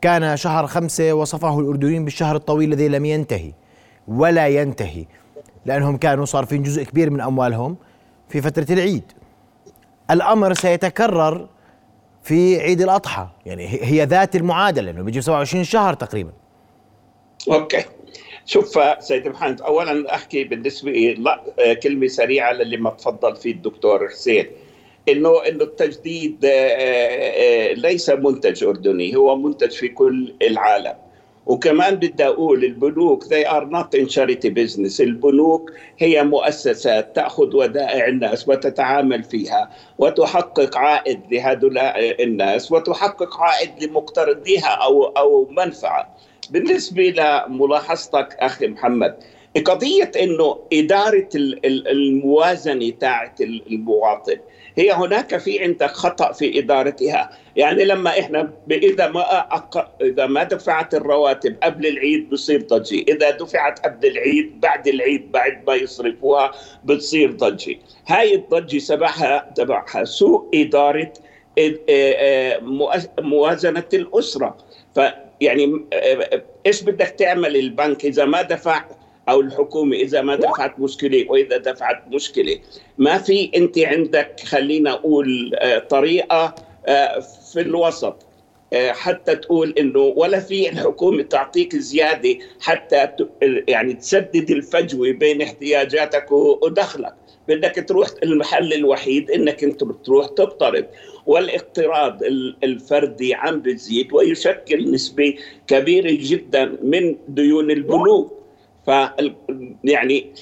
كان 0.00 0.36
شهر 0.36 0.66
خمسة 0.66 1.12
وصفه 1.12 1.60
الأردنيين 1.60 2.04
بالشهر 2.04 2.36
الطويل 2.36 2.72
الذي 2.72 2.88
لم 2.88 3.04
ينتهي 3.04 3.52
ولا 4.08 4.48
ينتهي 4.48 5.04
لأنهم 5.66 5.96
كانوا 5.96 6.24
صارفين 6.24 6.62
جزء 6.62 6.84
كبير 6.84 7.10
من 7.10 7.20
أموالهم. 7.20 7.76
في 8.28 8.40
فترة 8.40 8.66
العيد. 8.70 9.12
الأمر 10.10 10.54
سيتكرر 10.54 11.48
في 12.22 12.60
عيد 12.60 12.80
الأضحى. 12.80 13.28
يعني 13.46 13.66
هي 13.68 14.04
ذات 14.04 14.36
المعادلة 14.36 14.90
لأنه 14.90 15.02
بيجي 15.02 15.20
27 15.20 15.64
شهر 15.64 15.94
تقريبا. 15.94 16.32
أوكي. 17.50 17.84
شوف 18.46 18.78
سيد 18.98 19.28
محمد 19.28 19.60
أولا 19.60 20.14
أحكي 20.14 20.44
بالنسبة 20.44 20.90
لا 21.18 21.74
كلمة 21.74 22.06
سريعة 22.06 22.52
للي 22.52 22.76
ما 22.76 22.90
تفضل 22.90 23.36
فيه 23.36 23.52
الدكتور 23.52 24.08
حسين. 24.08 24.46
إنه 25.08 25.46
إنه 25.48 25.64
التجديد 25.64 26.44
آه، 26.44 26.50
آه، 26.50 27.72
ليس 27.72 28.10
منتج 28.10 28.64
أردني 28.64 29.16
هو 29.16 29.36
منتج 29.36 29.70
في 29.70 29.88
كل 29.88 30.34
العالم. 30.42 30.94
وكمان 31.48 31.94
بدي 31.96 32.26
أقول 32.26 32.64
البنوك 32.64 33.24
they 33.24 33.44
are 33.46 33.64
not 33.64 33.98
in 34.00 34.06
charity 34.06 34.50
business. 34.50 35.00
البنوك 35.00 35.70
هي 35.98 36.24
مؤسسات 36.24 37.16
تأخذ 37.16 37.56
ودائع 37.56 38.06
الناس 38.08 38.48
وتتعامل 38.48 39.24
فيها 39.24 39.70
وتحقق 39.98 40.76
عائد 40.78 41.32
لهؤلاء 41.32 42.22
الناس 42.24 42.72
وتحقق 42.72 43.40
عائد 43.40 43.84
لمقترضيها 43.84 44.68
أو 44.68 45.04
أو 45.04 45.48
منفعة. 45.50 46.14
بالنسبة 46.50 47.02
لملاحظتك 47.02 48.36
أخي 48.40 48.66
محمد 48.66 49.14
قضية 49.64 50.10
إنه 50.22 50.58
إدارة 50.72 51.28
الموازنة 51.64 52.90
تاعت 52.90 53.40
المواطن 53.40 54.36
هي 54.76 54.92
هناك 54.92 55.36
في 55.36 55.62
عندك 55.62 55.90
خطأ 55.90 56.32
في 56.32 56.58
إدارتها. 56.58 57.30
يعني 57.56 57.84
لما 57.84 58.10
إحنا 58.10 58.52
إذا 58.70 59.08
ما 59.08 59.54
أق... 59.54 59.96
إذا 60.00 60.26
ما 60.26 60.42
دفعت 60.42 60.94
الرواتب 60.94 61.56
قبل 61.62 61.86
العيد 61.86 62.30
بصير 62.30 62.62
ضجه 62.62 63.04
إذا 63.08 63.30
دفعت 63.30 63.86
قبل 63.86 64.06
العيد 64.06 64.60
بعد 64.60 64.88
العيد 64.88 65.32
بعد 65.32 65.64
ما 65.66 65.74
يصرفوها 65.74 66.52
بتصير 66.84 67.32
ضجه 67.32 67.76
هاي 68.06 68.34
الضجه 68.34 68.78
سببها 68.78 69.52
تبعها 69.56 70.04
سوء 70.04 70.48
إدارة 70.54 71.12
موازنة 73.20 73.88
الأسرة. 73.94 74.56
فيعني 74.94 75.84
إيش 76.66 76.82
بدك 76.82 77.08
تعمل؟ 77.08 77.56
البنك 77.56 78.04
إذا 78.04 78.24
ما 78.24 78.42
دفع 78.42 78.84
أو 79.28 79.40
الحكومة 79.40 79.96
إذا 79.96 80.20
ما 80.20 80.36
دفعت 80.36 80.78
مشكلة 80.80 81.26
وإذا 81.28 81.56
دفعت 81.56 82.02
مشكلة. 82.12 82.58
ما 82.98 83.18
في 83.18 83.50
أنت 83.56 83.78
عندك 83.78 84.40
خلينا 84.44 84.90
أقول 84.92 85.54
آه، 85.54 85.78
طريقة 85.78 86.54
آه، 86.86 87.18
في 87.52 87.60
الوسط 87.60 88.26
آه، 88.72 88.92
حتى 88.92 89.36
تقول 89.36 89.74
إنه 89.78 89.98
ولا 90.00 90.40
في 90.40 90.68
الحكومة 90.68 91.22
تعطيك 91.22 91.76
زيادة 91.76 92.38
حتى 92.60 93.08
يعني 93.68 93.94
تسدد 93.94 94.50
الفجوة 94.50 95.10
بين 95.12 95.42
احتياجاتك 95.42 96.32
ودخلك. 96.32 97.14
بدك 97.48 97.84
تروح 97.88 98.08
المحل 98.22 98.72
الوحيد 98.72 99.30
إنك 99.30 99.64
أنت 99.64 99.84
تروح 100.04 100.26
تقترض 100.26 100.84
والإقتراض 101.26 102.22
الفردي 102.64 103.34
عم 103.34 103.60
بتزيد 103.60 104.12
ويشكل 104.12 104.92
نسبة 104.92 105.34
كبيرة 105.66 106.10
جدا 106.20 106.76
من 106.82 107.16
ديون 107.28 107.70
البنوك. 107.70 108.37
ف 108.88 108.90
يعني 109.84 110.32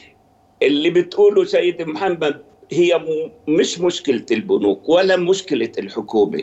اللي 0.62 0.90
بتقوله 0.90 1.44
سيد 1.44 1.82
محمد 1.82 2.42
هي 2.72 3.00
مش 3.48 3.80
مشكلة 3.80 4.26
البنوك 4.30 4.88
ولا 4.88 5.16
مشكلة 5.16 5.72
الحكومة. 5.78 6.42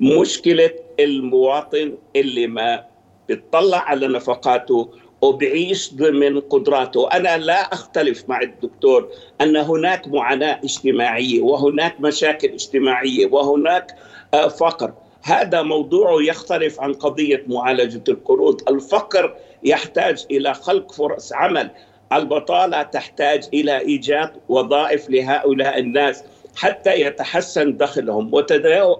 مشكلة 0.00 0.70
المواطن 1.00 1.94
اللي 2.16 2.46
ما 2.46 2.84
بيطلع 3.28 3.78
على 3.78 4.08
نفقاته 4.08 4.90
وبعيش 5.22 5.94
ضمن 5.94 6.40
قدراته. 6.40 7.08
أنا 7.08 7.38
لا 7.38 7.60
أختلف 7.72 8.24
مع 8.28 8.40
الدكتور 8.40 9.08
أن 9.40 9.56
هناك 9.56 10.08
معاناة 10.08 10.60
اجتماعية 10.64 11.40
وهناك 11.40 12.00
مشاكل 12.00 12.48
اجتماعية 12.48 13.26
وهناك 13.26 13.96
آه، 14.34 14.48
فقر. 14.48 14.92
هذا 15.22 15.62
موضوع 15.62 16.22
يختلف 16.22 16.80
عن 16.80 16.92
قضية 16.92 17.44
معالجة 17.46 18.04
القروض. 18.08 18.68
الفقر 18.68 19.36
يحتاج 19.64 20.26
إلى 20.30 20.54
خلق 20.54 20.92
فرص 20.92 21.32
عمل. 21.32 21.70
البطالة 22.12 22.82
تحتاج 22.82 23.48
إلى 23.54 23.78
إيجاد 23.78 24.32
وظائف 24.48 25.10
لهؤلاء 25.10 25.78
الناس 25.78 26.24
حتى 26.56 27.00
يتحسن 27.00 27.76
دخلهم 27.76 28.34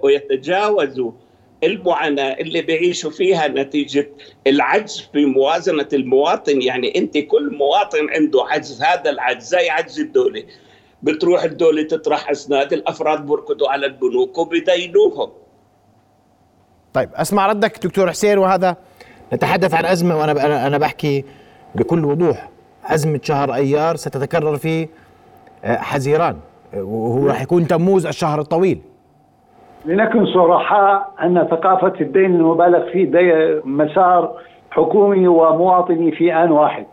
ويتجاوزوا 0.03 1.11
المعاناة 1.63 2.33
اللي 2.33 2.61
بيعيشوا 2.61 3.11
فيها 3.11 3.47
نتيجة 3.47 4.09
العجز 4.47 5.09
في 5.13 5.25
موازنة 5.25 5.87
المواطن. 5.93 6.61
يعني 6.61 6.97
أنت 6.97 7.17
كل 7.17 7.55
مواطن 7.57 8.09
عنده 8.09 8.43
عجز 8.43 8.81
هذا 8.81 9.09
العجز 9.09 9.43
زي 9.43 9.69
عجز 9.69 9.99
الدولة. 9.99 10.43
بتروح 11.03 11.43
الدولة 11.43 11.83
تطرح 11.83 12.29
أسناد 12.29 12.73
الأفراد 12.73 13.25
بركضوا 13.25 13.69
على 13.69 13.85
البنوك 13.85 14.37
وبدينوهم. 14.37 15.31
طيب 16.93 17.09
أسمع 17.13 17.47
ردك 17.47 17.83
دكتور 17.83 18.09
حسين 18.09 18.37
وهذا 18.37 18.77
نتحدث 19.33 19.73
عن 19.73 19.85
أزمة 19.85 20.17
وأنا 20.17 20.67
أنا 20.67 20.77
بحكي 20.77 21.25
بكل 21.75 22.05
وضوح. 22.05 22.49
أزمة 22.85 23.19
شهر 23.23 23.53
أيار 23.53 23.95
ستتكرر 23.95 24.55
في 24.55 24.87
آه، 25.65 25.77
حزيران. 25.77 26.35
وهو 26.73 27.27
راح 27.27 27.41
يكون 27.41 27.67
تموز 27.67 28.05
الشهر 28.05 28.39
الطويل. 28.39 28.79
لنكن 29.85 30.25
صرحاء 30.25 31.11
أن 31.23 31.47
ثقافة 31.51 31.93
الدين 32.01 32.35
المبالغ 32.35 32.91
فيه 32.91 33.11
مسار 33.65 34.31
حكومي 34.71 35.27
ومواطني 35.27 36.11
في 36.11 36.33
آن 36.33 36.51
واحد. 36.51 36.85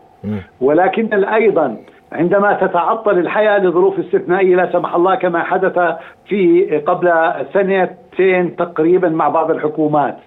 ولكن 0.61 1.23
أيضا 1.23 1.77
عندما 2.11 2.53
تتعطل 2.53 3.17
الحياة 3.17 3.57
لظروف 3.59 3.99
استثنائية 3.99 4.55
لا 4.55 4.71
سمح 4.71 4.95
الله 4.95 5.15
كما 5.15 5.43
حدث 5.43 5.79
في 6.27 6.65
قبل 6.87 7.11
سنتين 7.53 8.55
تقريبا 8.55 9.09
مع 9.09 9.29
بعض 9.29 9.51
الحكومات. 9.51 10.17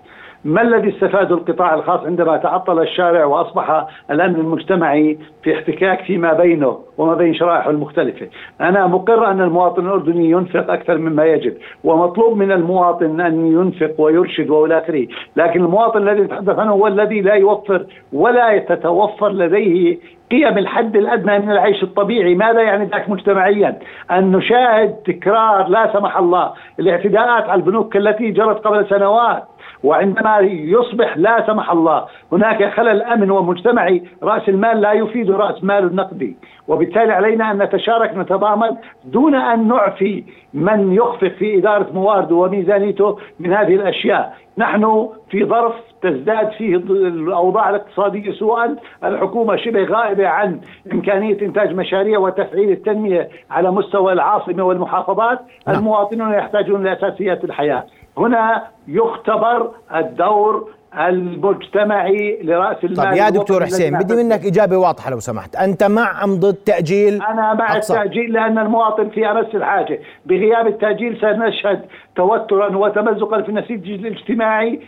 ما 0.45 0.63
الذي 0.63 0.89
استفاده 0.89 1.35
القطاع 1.35 1.75
الخاص 1.75 2.01
عندما 2.05 2.37
تعطل 2.37 2.83
الشارع 2.83 3.25
وأصبح 3.25 3.87
الأمن 4.11 4.35
المجتمعي 4.35 5.19
في 5.43 5.55
احتكاك 5.55 6.03
فيما 6.03 6.33
بينه 6.33 6.79
وما 6.99 7.15
بين 7.15 7.35
شرائحه 7.35 7.71
المختلفة، 7.71 8.27
أنا 8.61 8.87
مقر 8.87 9.31
أن 9.31 9.41
المواطن 9.41 9.87
الأردني 9.87 10.31
ينفق 10.31 10.71
أكثر 10.71 10.99
مما 10.99 11.25
يجب، 11.25 11.55
ومطلوب 11.85 12.37
من 12.37 12.53
المواطن 12.53 13.21
أن 13.21 13.47
ينفق 13.47 14.01
ويرشد 14.01 14.51
والى 14.51 14.79
اخره، 14.79 15.07
لكن 15.37 15.65
المواطن 15.65 16.09
الذي 16.09 16.21
نتحدث 16.21 16.59
عنه 16.59 16.73
هو 16.73 16.87
الذي 16.87 17.21
لا 17.21 17.35
يوفر 17.35 17.87
ولا 18.13 18.59
تتوفر 18.59 19.33
لديه 19.33 19.99
قيم 20.31 20.59
الحد 20.59 20.97
الأدنى 20.97 21.39
من 21.39 21.51
العيش 21.51 21.83
الطبيعي، 21.83 22.35
ماذا 22.35 22.63
يعني 22.63 22.85
ذلك 22.85 23.09
مجتمعيا؟ 23.09 23.79
أن 24.11 24.33
نشاهد 24.33 24.95
تكرار 25.07 25.69
لا 25.69 25.93
سمح 25.93 26.19
الله 26.19 26.53
الاعتداءات 26.81 27.49
على 27.49 27.55
البنوك 27.55 27.97
التي 27.97 28.31
جرت 28.31 28.67
قبل 28.67 28.87
سنوات. 28.87 29.45
وعندما 29.83 30.39
يصبح 30.41 31.17
لا 31.17 31.47
سمح 31.47 31.71
الله 31.71 32.05
هناك 32.33 32.73
خلل 32.73 33.03
أمن 33.03 33.31
ومجتمعي 33.31 34.03
رأس 34.23 34.49
المال 34.49 34.81
لا 34.81 34.93
يفيد 34.93 35.31
رأس 35.31 35.65
مال 35.65 35.85
النقدي. 35.85 36.37
وبالتالي 36.69 37.13
علينا 37.13 37.51
أن 37.51 37.63
نتشارك 37.63 38.17
نتضامن 38.17 38.77
دون 39.05 39.35
أن 39.35 39.69
نعفي 39.69 40.25
من 40.55 40.93
يخفق 40.93 41.29
في 41.29 41.59
إدارة 41.59 41.87
موارده 41.95 42.35
وميزانيته 42.35 43.19
من 43.41 43.53
هذه 43.53 43.75
الأشياء. 43.75 44.37
نحن 44.59 45.09
في 45.31 45.45
ظرف 45.45 45.75
تزداد 46.03 46.51
فيه 46.51 46.77
الأوضاع 46.77 47.71
الاقتصادية 47.71 48.33
سوءا، 48.33 48.77
الحكومة 49.05 49.57
شبه 49.57 49.85
غائبة 49.85 50.29
عن 50.29 50.61
إمكانية 50.93 51.43
إنتاج 51.43 51.75
مشاريع 51.75 52.19
وتفعيل 52.19 52.71
التنمية 52.71 53.29
على 53.51 53.71
مستوى 53.71 54.13
العاصمة 54.13 54.63
والمحافظات، 54.63 55.39
نعم. 55.67 55.79
المواطنون 55.79 56.33
يحتاجون 56.33 56.85
لأساسيات 56.85 57.45
الحياة، 57.45 57.85
هنا 58.19 58.63
يختبر 58.89 59.71
الدور 59.95 60.71
المجتمعي 60.99 62.39
لرأس 62.43 62.85
المال 62.85 62.97
طيب 62.97 63.13
يا 63.13 63.31
دكتور 63.31 63.65
حسين 63.65 63.99
بدي 63.99 64.15
منك 64.15 64.47
إجابة 64.47 64.77
واضحة 64.77 65.11
لو 65.11 65.21
سمحت. 65.21 65.57
أنت 65.57 65.85
مع 65.85 66.25
أم 66.25 66.35
ضد 66.35 66.55
تأجيل 66.55 67.23
أنا 67.23 67.55
مع 67.55 67.77
أقصى. 67.77 67.93
التأجيل 67.93 68.33
لأن 68.33 68.59
المواطن 68.59 69.11
في 69.11 69.31
امس 69.31 69.55
الحاجة. 69.55 70.01
بغياب 70.27 70.67
التأجيل 70.67 71.21
سنشهد 71.21 71.81
توترا 72.17 72.77
وتمزقا 72.77 73.43
في 73.43 73.49
النسيج 73.49 73.91
الاجتماعي. 73.91 74.81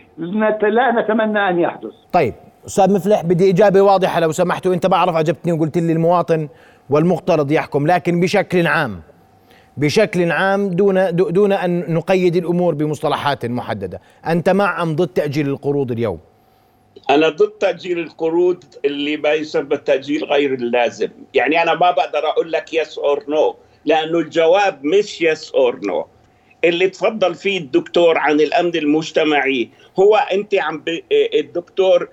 لا 0.61 0.91
نتمنى 0.91 1.49
أن 1.49 1.59
يحدث. 1.59 1.91
طيب 2.13 2.33
أستاذ 2.65 2.93
مفلح 2.93 3.23
بدي 3.23 3.49
إجابة 3.51 3.81
واضحة 3.81 4.19
لو 4.19 4.31
سمحت 4.31 4.67
وانت 4.67 4.87
بعرف 4.87 5.15
اجبتني 5.15 5.51
وقلت 5.51 5.77
لي 5.77 5.93
المواطن 5.93 6.47
والمقترض 6.89 7.51
يحكم 7.51 7.87
لكن 7.87 8.19
بشكل 8.19 8.67
عام 8.67 8.99
بشكل 9.79 10.31
عام 10.31 10.69
دون 10.69 11.15
دون 11.15 11.51
أن 11.51 11.93
نقيد 11.93 12.35
الأمور 12.35 12.73
بمصطلحات 12.75 13.45
محددة، 13.45 14.01
أنت 14.27 14.49
مع 14.49 14.81
أم 14.81 14.95
ضد 14.95 15.07
تأجيل 15.07 15.47
القروض 15.47 15.91
اليوم؟ 15.91 16.19
أنا 17.09 17.29
ضد 17.29 17.49
تأجيل 17.49 17.99
القروض 17.99 18.63
اللي 18.85 19.17
ما 19.17 19.33
يسمى 19.33 19.75
التاجيل 19.75 20.23
غير 20.23 20.53
اللازم، 20.53 21.09
يعني 21.33 21.63
أنا 21.63 21.73
ما 21.73 21.91
بقدر 21.91 22.29
أقول 22.29 22.51
لك 22.51 22.73
yes 22.73 22.97
or 22.97 23.23
no، 23.27 23.55
لأنه 23.85 24.19
الجواب 24.19 24.83
مش 24.83 25.21
yes 25.21 25.51
or 25.51 25.79
no. 25.85 26.05
اللي 26.63 26.89
تفضل 26.89 27.35
فيه 27.35 27.57
الدكتور 27.57 28.17
عن 28.17 28.41
الأمن 28.41 28.75
المجتمعي 28.75 29.69
هو 29.99 30.15
أنت 30.15 30.55
عم 30.55 30.83
الدكتور 31.33 32.09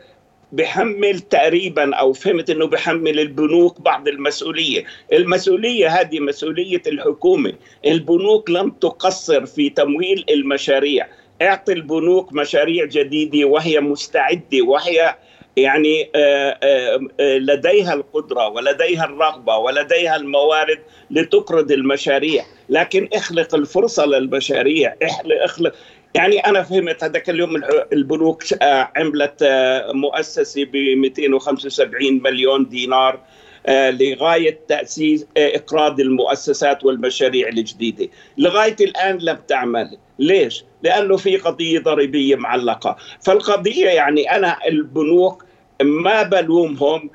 بحمل 0.52 1.20
تقريبا 1.20 1.94
أو 1.94 2.12
فهمت 2.12 2.50
إنه 2.50 2.66
بحمل 2.66 3.20
البنوك 3.20 3.80
بعض 3.80 4.09
المسؤولية، 4.09 4.85
المسؤولية 5.12 5.88
هذه 5.88 6.20
مسؤولية 6.20 6.82
الحكومة، 6.87 7.52
البنوك 7.87 8.50
لم 8.50 8.70
تقصر 8.70 9.46
في 9.46 9.70
تمويل 9.70 10.24
المشاريع، 10.30 11.09
اعطي 11.42 11.72
البنوك 11.72 12.32
مشاريع 12.32 12.85
جديدة 12.85 13.44
وهي 13.44 13.80
مستعدة 13.80 14.62
وهي 14.62 15.16
يعني 15.56 16.11
آه، 16.14 16.59
آه، 16.62 17.00
آه، 17.20 17.38
لديها 17.38 17.94
القدرة 17.94 18.48
ولديها 18.48 19.04
الرغبة 19.04 19.56
ولديها 19.56 20.16
الموارد 20.16 20.78
لتقرض 21.11 21.72
المشاريع، 21.72 22.44
لكن 22.68 23.09
اخلق 23.12 23.54
الفرصة 23.54 24.06
للمشاريع، 24.06 24.96
اخلق 25.44 25.74
يعني 26.16 26.38
أنا 26.38 26.62
فهمت 26.62 27.05
هذاك 27.05 27.31
اليوم 27.31 27.62
البنوك 27.92 28.42
آه، 28.62 28.92
عملت 28.96 29.42
آه، 29.42 29.92
مؤسسة 29.92 30.64
ب 30.64 30.76
275 30.76 32.22
مليون 32.22 32.68
دينار 32.68 33.20
آه، 33.66 33.90
لغاية 33.90 34.61
تأسيس 34.68 35.26
إقراض 35.37 36.00
المؤسسات 36.00 36.85
والمشاريع 36.85 37.48
الجديدة، 37.48 38.09
لغاية 38.38 38.76
الآن 38.81 39.18
لم 39.18 39.38
تعمل، 39.48 39.98
ليش؟ 40.18 40.64
لأنه 40.83 41.16
في 41.16 41.37
قضية 41.37 41.79
ضريبية 41.79 42.37
معلقة، 42.37 42.96
فالقضية 43.20 43.87
يعني 43.87 44.37
أنا 44.37 44.59
البنوك 44.68 45.44
ما 45.83 46.22
بلومهم 46.22 47.11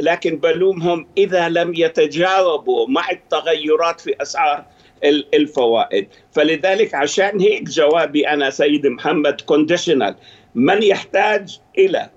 لكن 0.00 0.36
بلومهم 0.36 1.06
إذا 1.18 1.48
لم 1.48 1.74
يتجاوبوا 1.74 2.88
مع 2.88 3.10
التغيرات 3.10 4.00
في 4.00 4.22
أسعار 4.22 4.64
الفوائد. 5.34 6.08
فلذلك 6.32 6.94
عشان 6.94 7.40
هيك 7.40 7.62
جوابي 7.62 8.28
أنا 8.28 8.50
سيد 8.50 8.86
محمد 8.86 9.40
كونديشنال 9.40 10.14
من 10.54 10.82
يحتاج 10.82 11.58
إلى 11.78 12.10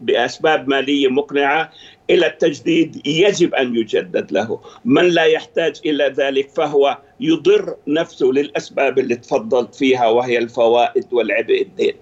بأسباب 0.00 0.68
مالية 0.68 1.08
مقنعة 1.08 1.70
إلى 2.10 2.26
التجديد 2.26 3.06
يجب 3.06 3.54
أن 3.54 3.76
يجدد 3.76 4.32
له. 4.32 4.60
من 4.84 5.04
لا 5.04 5.24
يحتاج 5.24 5.80
إلى 5.86 6.14
ذلك 6.16 6.50
فهو 6.50 6.98
يضر 7.20 7.76
نفسه 7.86 8.26
للأسباب 8.26 8.98
اللي 8.98 9.16
تفضلت 9.16 9.74
فيها 9.74 10.08
وهي 10.08 10.38
الفوائد 10.38 11.12
والعبء 11.12 11.62
الدين. 11.62 11.94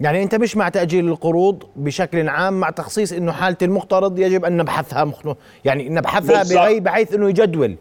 يعني 0.00 0.22
أنت 0.22 0.34
مش 0.34 0.56
مع 0.56 0.68
تأجيل 0.68 1.08
القروض 1.08 1.62
بشكل 1.76 2.28
عام 2.28 2.60
مع 2.60 2.70
تخصيص 2.70 3.12
إنه 3.12 3.32
حالة 3.32 3.56
المقترض 3.62 4.18
يجب 4.18 4.44
أن 4.44 4.56
نبحثها 4.56 5.04
مخنو 5.04 5.36
يعني 5.64 5.88
نبحثها 5.88 6.42
بغي 6.42 6.80
بحيث 6.80 7.14
إنه 7.14 7.28
يجدول. 7.28 7.76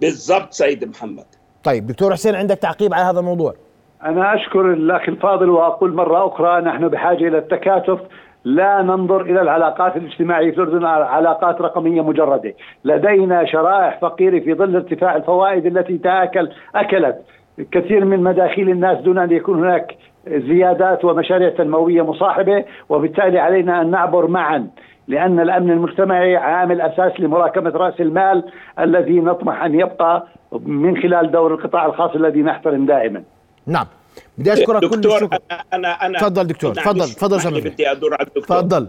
بالضبط 0.00 0.52
سيد 0.52 0.88
محمد. 0.88 1.24
طيب 1.64 1.86
دكتور 1.86 2.12
حسين 2.12 2.34
عندك 2.34 2.58
تعقيب 2.58 2.94
على 2.94 3.04
هذا 3.04 3.20
الموضوع؟ 3.20 3.54
أنا 4.04 4.34
أشكر 4.34 4.72
الاخ 4.72 5.08
الفاضل 5.08 5.50
وأقول 5.50 5.94
مرة 5.94 6.26
أخرى 6.26 6.60
نحن 6.60 6.88
بحاجة 6.88 7.28
إلى 7.28 7.38
التكاتف 7.38 8.00
لا 8.44 8.82
ننظر 8.82 9.20
إلى 9.20 9.42
العلاقات 9.42 9.96
الاجتماعية 9.96 10.50
في 10.50 10.56
الأردن 10.56 10.84
علاقات 10.84 11.60
رقمية 11.60 12.02
مجردة، 12.02 12.54
لدينا 12.84 13.44
شرائح 13.44 13.98
فقيرة 14.00 14.40
في 14.40 14.54
ظل 14.54 14.76
ارتفاع 14.76 15.16
الفوائد 15.16 15.66
التي 15.66 15.98
تآكل 15.98 16.50
أكلت 16.74 17.16
كثير 17.72 18.04
من 18.04 18.22
مداخيل 18.22 18.70
الناس 18.70 18.98
دون 18.98 19.18
أن 19.18 19.32
يكون 19.32 19.58
هناك 19.58 19.96
زيادات 20.26 21.04
ومشاريع 21.04 21.48
تنموية 21.48 22.02
مصاحبة 22.02 22.64
وبالتالي 22.88 23.38
علينا 23.38 23.82
أن 23.82 23.90
نعبر 23.90 24.26
معا. 24.26 24.66
لأن 25.10 25.40
الأمن 25.40 25.70
المجتمعي 25.70 26.36
عامل 26.36 26.80
أساس 26.80 27.20
لمراكمة 27.20 27.70
رأس 27.70 28.00
المال 28.00 28.52
الذي 28.78 29.20
نطمح 29.20 29.62
أن 29.62 29.80
يبقى 29.80 30.26
من 30.52 31.02
خلال 31.02 31.30
دور 31.30 31.54
القطاع 31.54 31.86
الخاص 31.86 32.10
الذي 32.14 32.42
نحترم 32.42 32.86
دائما. 32.86 33.22
نعم. 33.66 33.86
بدي 34.38 34.52
أشكرك 34.52 34.84
كل 34.84 34.98
الشكر. 34.98 35.38
أنا 35.72 36.06
أنا 36.06 36.18
تفضل 36.18 36.46
دكتور 36.46 36.74
تفضل 36.74 37.08
تفضل 37.08 37.60
بدي 37.60 37.90
أدور 37.90 38.14
على 38.14 38.22
الدكتور. 38.22 38.56
تفضل. 38.56 38.88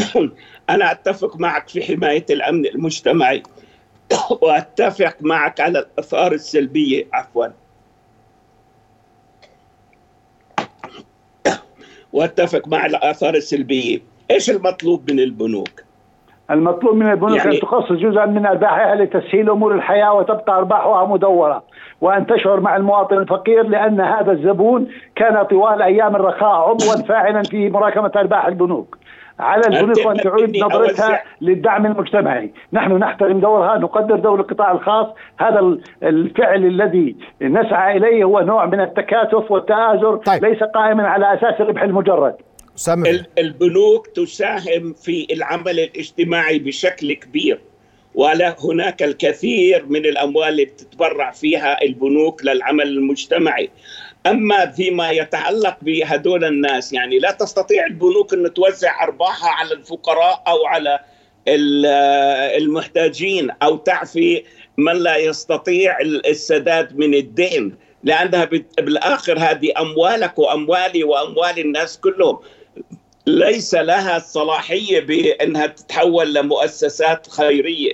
أنا 0.70 0.92
أتفق 0.92 1.36
معك 1.36 1.68
في 1.68 1.82
حماية 1.82 2.26
الأمن 2.30 2.66
المجتمعي 2.66 3.42
وأتفق 4.42 5.16
معك 5.20 5.60
على 5.60 5.78
الآثار 5.78 6.32
السلبية. 6.32 7.06
عفوا. 7.12 7.46
وأتفق 12.12 12.68
مع 12.68 12.86
الآثار 12.86 13.34
السلبية. 13.34 14.00
إيش 14.30 14.50
المطلوب 14.50 15.10
من 15.10 15.18
البنوك 15.18 15.90
المطلوب 16.50 16.94
من 16.94 17.10
البنوك 17.10 17.38
يعني 17.38 17.54
ان 17.54 17.60
تخصص 17.60 17.92
جزءا 17.92 18.26
من 18.26 18.46
ارباحها 18.46 18.94
لتسهيل 18.94 19.50
أمور 19.50 19.74
الحياة 19.74 20.14
وتبقى 20.14 20.58
أرباحها 20.58 21.06
مدورة 21.06 21.62
وأن 22.00 22.26
تشعر 22.26 22.60
مع 22.60 22.76
المواطن 22.76 23.18
الفقير 23.18 23.62
لأن 23.62 24.00
هذا 24.00 24.32
الزبون 24.32 24.88
كان 25.16 25.42
طوال 25.42 25.82
أيام 25.82 26.16
الرخاء 26.16 26.54
عضوا 26.54 27.02
فاعلا 27.08 27.42
في 27.42 27.70
مراكمة 27.70 28.12
أرباح 28.16 28.46
البنوك 28.46 28.98
على 29.40 29.66
البنوك 29.66 30.06
أن 30.06 30.16
تعيد 30.16 30.56
نظرتها 30.56 31.22
للدعم 31.40 31.86
المجتمعي، 31.86 32.52
نحن 32.72 32.92
نحترم 32.92 33.40
دورها، 33.40 33.78
نقدر 33.78 34.16
دور 34.16 34.40
القطاع 34.40 34.72
الخاص، 34.72 35.06
هذا 35.38 35.78
الفعل 36.02 36.64
الذي 36.64 37.16
نسعى 37.42 37.96
إليه 37.96 38.24
هو 38.24 38.40
نوع 38.40 38.66
من 38.66 38.80
التكاتف 38.80 39.50
والتآزر 39.50 40.16
طيب. 40.16 40.44
ليس 40.44 40.62
قائما 40.62 41.08
على 41.08 41.34
أساس 41.34 41.60
الربح 41.60 41.82
المجرد. 41.82 42.34
سمع. 42.80 43.10
البنوك 43.38 44.06
تساهم 44.06 44.92
في 44.94 45.26
العمل 45.30 45.80
الاجتماعي 45.80 46.58
بشكل 46.58 47.12
كبير 47.12 47.60
ولا 48.14 48.56
هناك 48.64 49.02
الكثير 49.02 49.86
من 49.86 50.06
الأموال 50.06 50.48
اللي 50.48 50.64
بتتبرع 50.64 51.30
فيها 51.30 51.82
البنوك 51.82 52.44
للعمل 52.44 52.86
المجتمعي 52.88 53.70
أما 54.26 54.66
فيما 54.66 55.10
يتعلق 55.10 55.76
بهدول 55.82 56.44
الناس 56.44 56.92
يعني 56.92 57.18
لا 57.18 57.30
تستطيع 57.30 57.86
البنوك 57.86 58.34
أن 58.34 58.54
توزع 58.54 59.02
أرباحها 59.04 59.50
على 59.50 59.72
الفقراء 59.72 60.42
أو 60.48 60.66
على 60.66 60.98
المحتاجين 62.58 63.50
أو 63.62 63.76
تعفي 63.76 64.44
من 64.76 64.92
لا 64.96 65.16
يستطيع 65.16 66.00
السداد 66.00 66.96
من 66.96 67.14
الدين 67.14 67.74
لأنها 68.04 68.44
بالآخر 68.78 69.38
هذه 69.38 69.72
أموالك 69.78 70.38
وأموالي 70.38 71.04
وأموال 71.04 71.58
الناس 71.58 71.98
كلهم 71.98 72.38
ليس 73.26 73.74
لها 73.74 74.16
الصلاحيه 74.16 75.06
بأنها 75.06 75.66
تتحول 75.66 76.34
لمؤسسات 76.34 77.26
خيرية. 77.26 77.92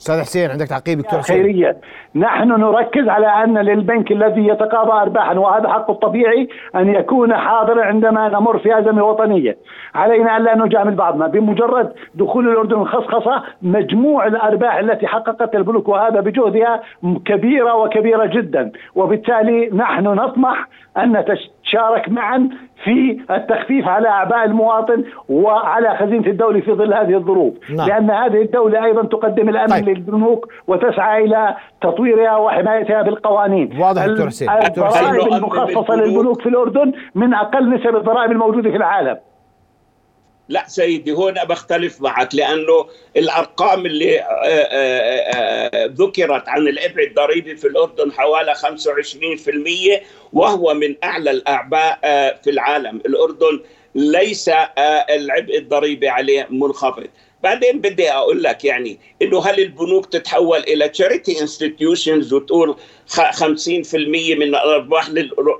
أستاذ 0.00 0.20
حسين 0.20 0.50
عندك 0.50 0.66
تعقيب 0.66 0.98
دكتور 0.98 1.22
خيرية. 1.22 1.80
نحن 2.14 2.48
نركز 2.48 3.08
على 3.08 3.26
أن 3.26 3.58
للبنك 3.58 4.12
الذي 4.12 4.48
يتقاضى 4.48 4.92
ارباحا 4.92 5.34
وهذا 5.34 5.68
حقه 5.68 5.92
الطبيعي 5.92 6.48
أن 6.74 6.94
يكون 6.94 7.36
حاضرا 7.36 7.84
عندما 7.84 8.28
نمر 8.28 8.58
في 8.58 8.78
أزمة 8.78 9.04
وطنية. 9.04 9.58
علينا 9.94 10.36
أن 10.36 10.44
لا 10.44 10.56
نجامل 10.56 10.94
بعضنا. 10.94 11.26
بمجرد 11.26 11.92
دخول 12.14 12.48
الأردن 12.48 12.80
الخصخصة 12.80 13.42
مجموع 13.62 14.26
الأرباح 14.26 14.74
التي 14.74 15.06
حققتها 15.06 15.58
البنوك 15.58 15.88
وهذا 15.88 16.20
بجهدها 16.20 16.82
كبيرة 17.26 17.74
وكبيرة 17.74 18.26
جدا. 18.26 18.72
وبالتالي 18.94 19.70
نحن 19.70 20.04
نطمح 20.04 20.68
أن 20.96 21.24
تشارك 21.64 22.08
معا 22.08 22.48
في 22.84 23.20
التخفيف 23.30 23.88
على 23.88 24.08
أعباء 24.08 24.44
المواطن 24.44 25.04
وعلى 25.28 25.96
خزينة 25.96 26.26
الدولة 26.26 26.60
في 26.60 26.72
ظل 26.72 26.94
هذه 26.94 27.14
الظروف. 27.14 27.54
نعم. 27.76 27.88
لأن 27.88 28.10
هذه 28.10 28.42
الدولة 28.42 28.84
أيضا 28.84 29.02
تقدم 29.02 29.48
الأمن 29.48 29.70
طيب. 29.70 29.88
للبنوك 29.88 30.48
وتسعى 30.66 31.24
إلى 31.24 31.54
تطويرها 31.80 32.36
وحمايتها 32.36 33.02
بالقوانين. 33.02 33.80
واضح 33.80 34.06
دكتور 34.06 34.26
حسين. 34.26 34.50
الضرائب 34.50 35.32
المخصصه 35.32 35.94
للبنوك 35.94 36.42
في 36.42 36.48
الأردن 36.48 36.92
من 37.14 37.34
أقل 37.34 37.74
نسب 37.74 37.96
الضرائب 37.96 38.32
الموجودة 38.32 38.70
في 38.70 38.76
العالم. 38.76 39.16
لا 40.48 40.64
سيدي 40.68 41.12
هون 41.12 41.34
بختلف 41.34 42.00
معك 42.00 42.34
لأنه 42.34 42.88
الأرقام 43.16 43.86
اللي 43.86 44.20
آه، 44.20 44.24
آه، 44.24 45.36
آه، 45.36 45.86
ذكرت 45.86 46.48
عن 46.48 46.68
العبء 46.68 47.04
الضريبي 47.04 47.56
في 47.56 47.66
الأردن 47.66 48.12
حوالي 48.12 48.54
25% 48.54 50.02
وهو 50.32 50.74
من 50.74 50.94
أعلى 51.04 51.30
الأعباء 51.30 51.98
في 52.44 52.50
العالم، 52.50 53.00
الأردن 53.06 53.60
ليس 53.94 54.48
العبء 55.10 55.58
من 55.58 56.08
عليه 56.08 56.46
منخفض. 56.50 57.06
بعدين 57.42 57.80
بدي 57.80 58.10
أقول 58.10 58.42
لك 58.42 58.64
يعني 58.64 58.98
إنه 59.22 59.46
هل 59.46 59.60
البنوك 59.60 60.06
تتحول 60.06 60.58
إلى 60.58 60.88
تشاريتي 60.88 61.40
انستتيوشنز 61.40 62.32
وتقول 62.32 62.76
50% 63.06 64.34
من 64.34 64.42
الأرباح 64.42 65.10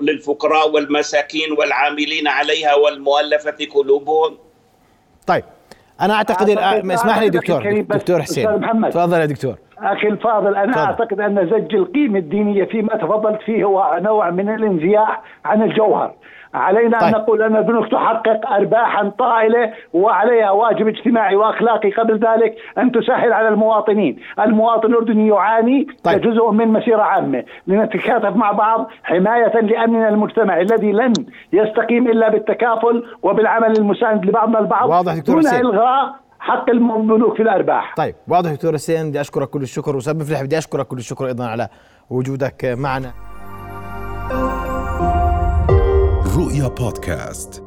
للفقراء 0.01 0.71
والمساكين 0.71 1.51
والعاملين 1.51 2.27
عليها 2.27 2.75
والمؤلفة 2.75 3.57
قلوبهم 3.73 4.44
طيب 5.27 5.43
أنا 6.01 6.13
أعتقد, 6.13 6.49
أعتقد 6.49 6.91
اسمح 6.91 7.17
لي 7.17 7.29
دكتور 7.29 7.81
دكتور 7.81 8.21
حسين. 8.21 8.61
تفضل 8.91 9.19
يا 9.19 9.25
دكتور. 9.25 9.55
أخي 9.83 10.07
الفاضل 10.07 10.55
أنا 10.55 10.71
فضل. 10.71 10.81
أعتقد 10.81 11.19
أن 11.19 11.47
زج 11.47 11.75
القيمة 11.75 12.19
الدينية 12.19 12.63
فيما 12.65 12.95
تفضلت 12.95 13.41
فيه 13.41 13.63
هو 13.63 13.99
نوع 14.01 14.29
من 14.29 14.49
الانزياح 14.49 15.21
عن 15.45 15.61
الجوهر 15.61 16.11
علينا 16.53 16.99
طيب. 16.99 17.15
ان 17.15 17.21
نقول 17.21 17.41
أن 17.41 17.55
البنوك 17.55 17.87
تحقق 17.87 18.51
ارباحا 18.51 19.11
طائلة 19.19 19.73
وعليها 19.93 20.51
واجب 20.51 20.87
اجتماعي 20.87 21.35
وأخلاقي 21.35 21.91
قبل 21.91 22.13
ذلك 22.13 22.55
أن 22.77 22.91
تسهل 22.91 23.33
على 23.33 23.47
المواطنين، 23.47 24.19
المواطن 24.39 24.89
الأردني 24.89 25.27
يعاني 25.27 25.87
طيب. 26.03 26.19
كجزء 26.19 26.51
من 26.51 26.67
مسيرة 26.67 27.01
عامة، 27.01 27.43
لنتكاتف 27.67 28.35
مع 28.35 28.51
بعض 28.51 28.89
حماية 29.03 29.61
لأمننا 29.61 30.09
المجتمعي 30.09 30.61
الذي 30.61 30.91
لن 30.91 31.13
يستقيم 31.53 32.07
إلا 32.07 32.29
بالتكافل 32.29 33.03
وبالعمل 33.23 33.71
المساند 33.77 34.25
لبعضنا 34.25 34.59
البعض 34.59 34.89
واضح 34.89 35.17
دكتور 35.17 35.41
دون 35.41 35.51
إلغاء 35.59 36.24
حق 36.39 36.69
المملوك 36.69 37.35
في 37.35 37.41
الأرباح. 37.41 37.93
طيب 37.97 38.15
واضح 38.27 38.51
دكتور 38.51 38.73
حسين 38.73 39.09
بدي 39.09 39.21
أشكرك 39.21 39.49
كل 39.49 39.61
الشكر 39.61 39.95
وسبب 39.95 40.23
فرح 40.23 40.41
بدي 40.41 40.57
أشكرك 40.57 40.87
كل 40.87 40.97
الشكر 40.97 41.27
أيضا 41.27 41.47
على 41.47 41.69
وجودك 42.09 42.65
معنا. 42.65 43.13
رؤيا 46.37 46.67
بودكاست 46.67 47.64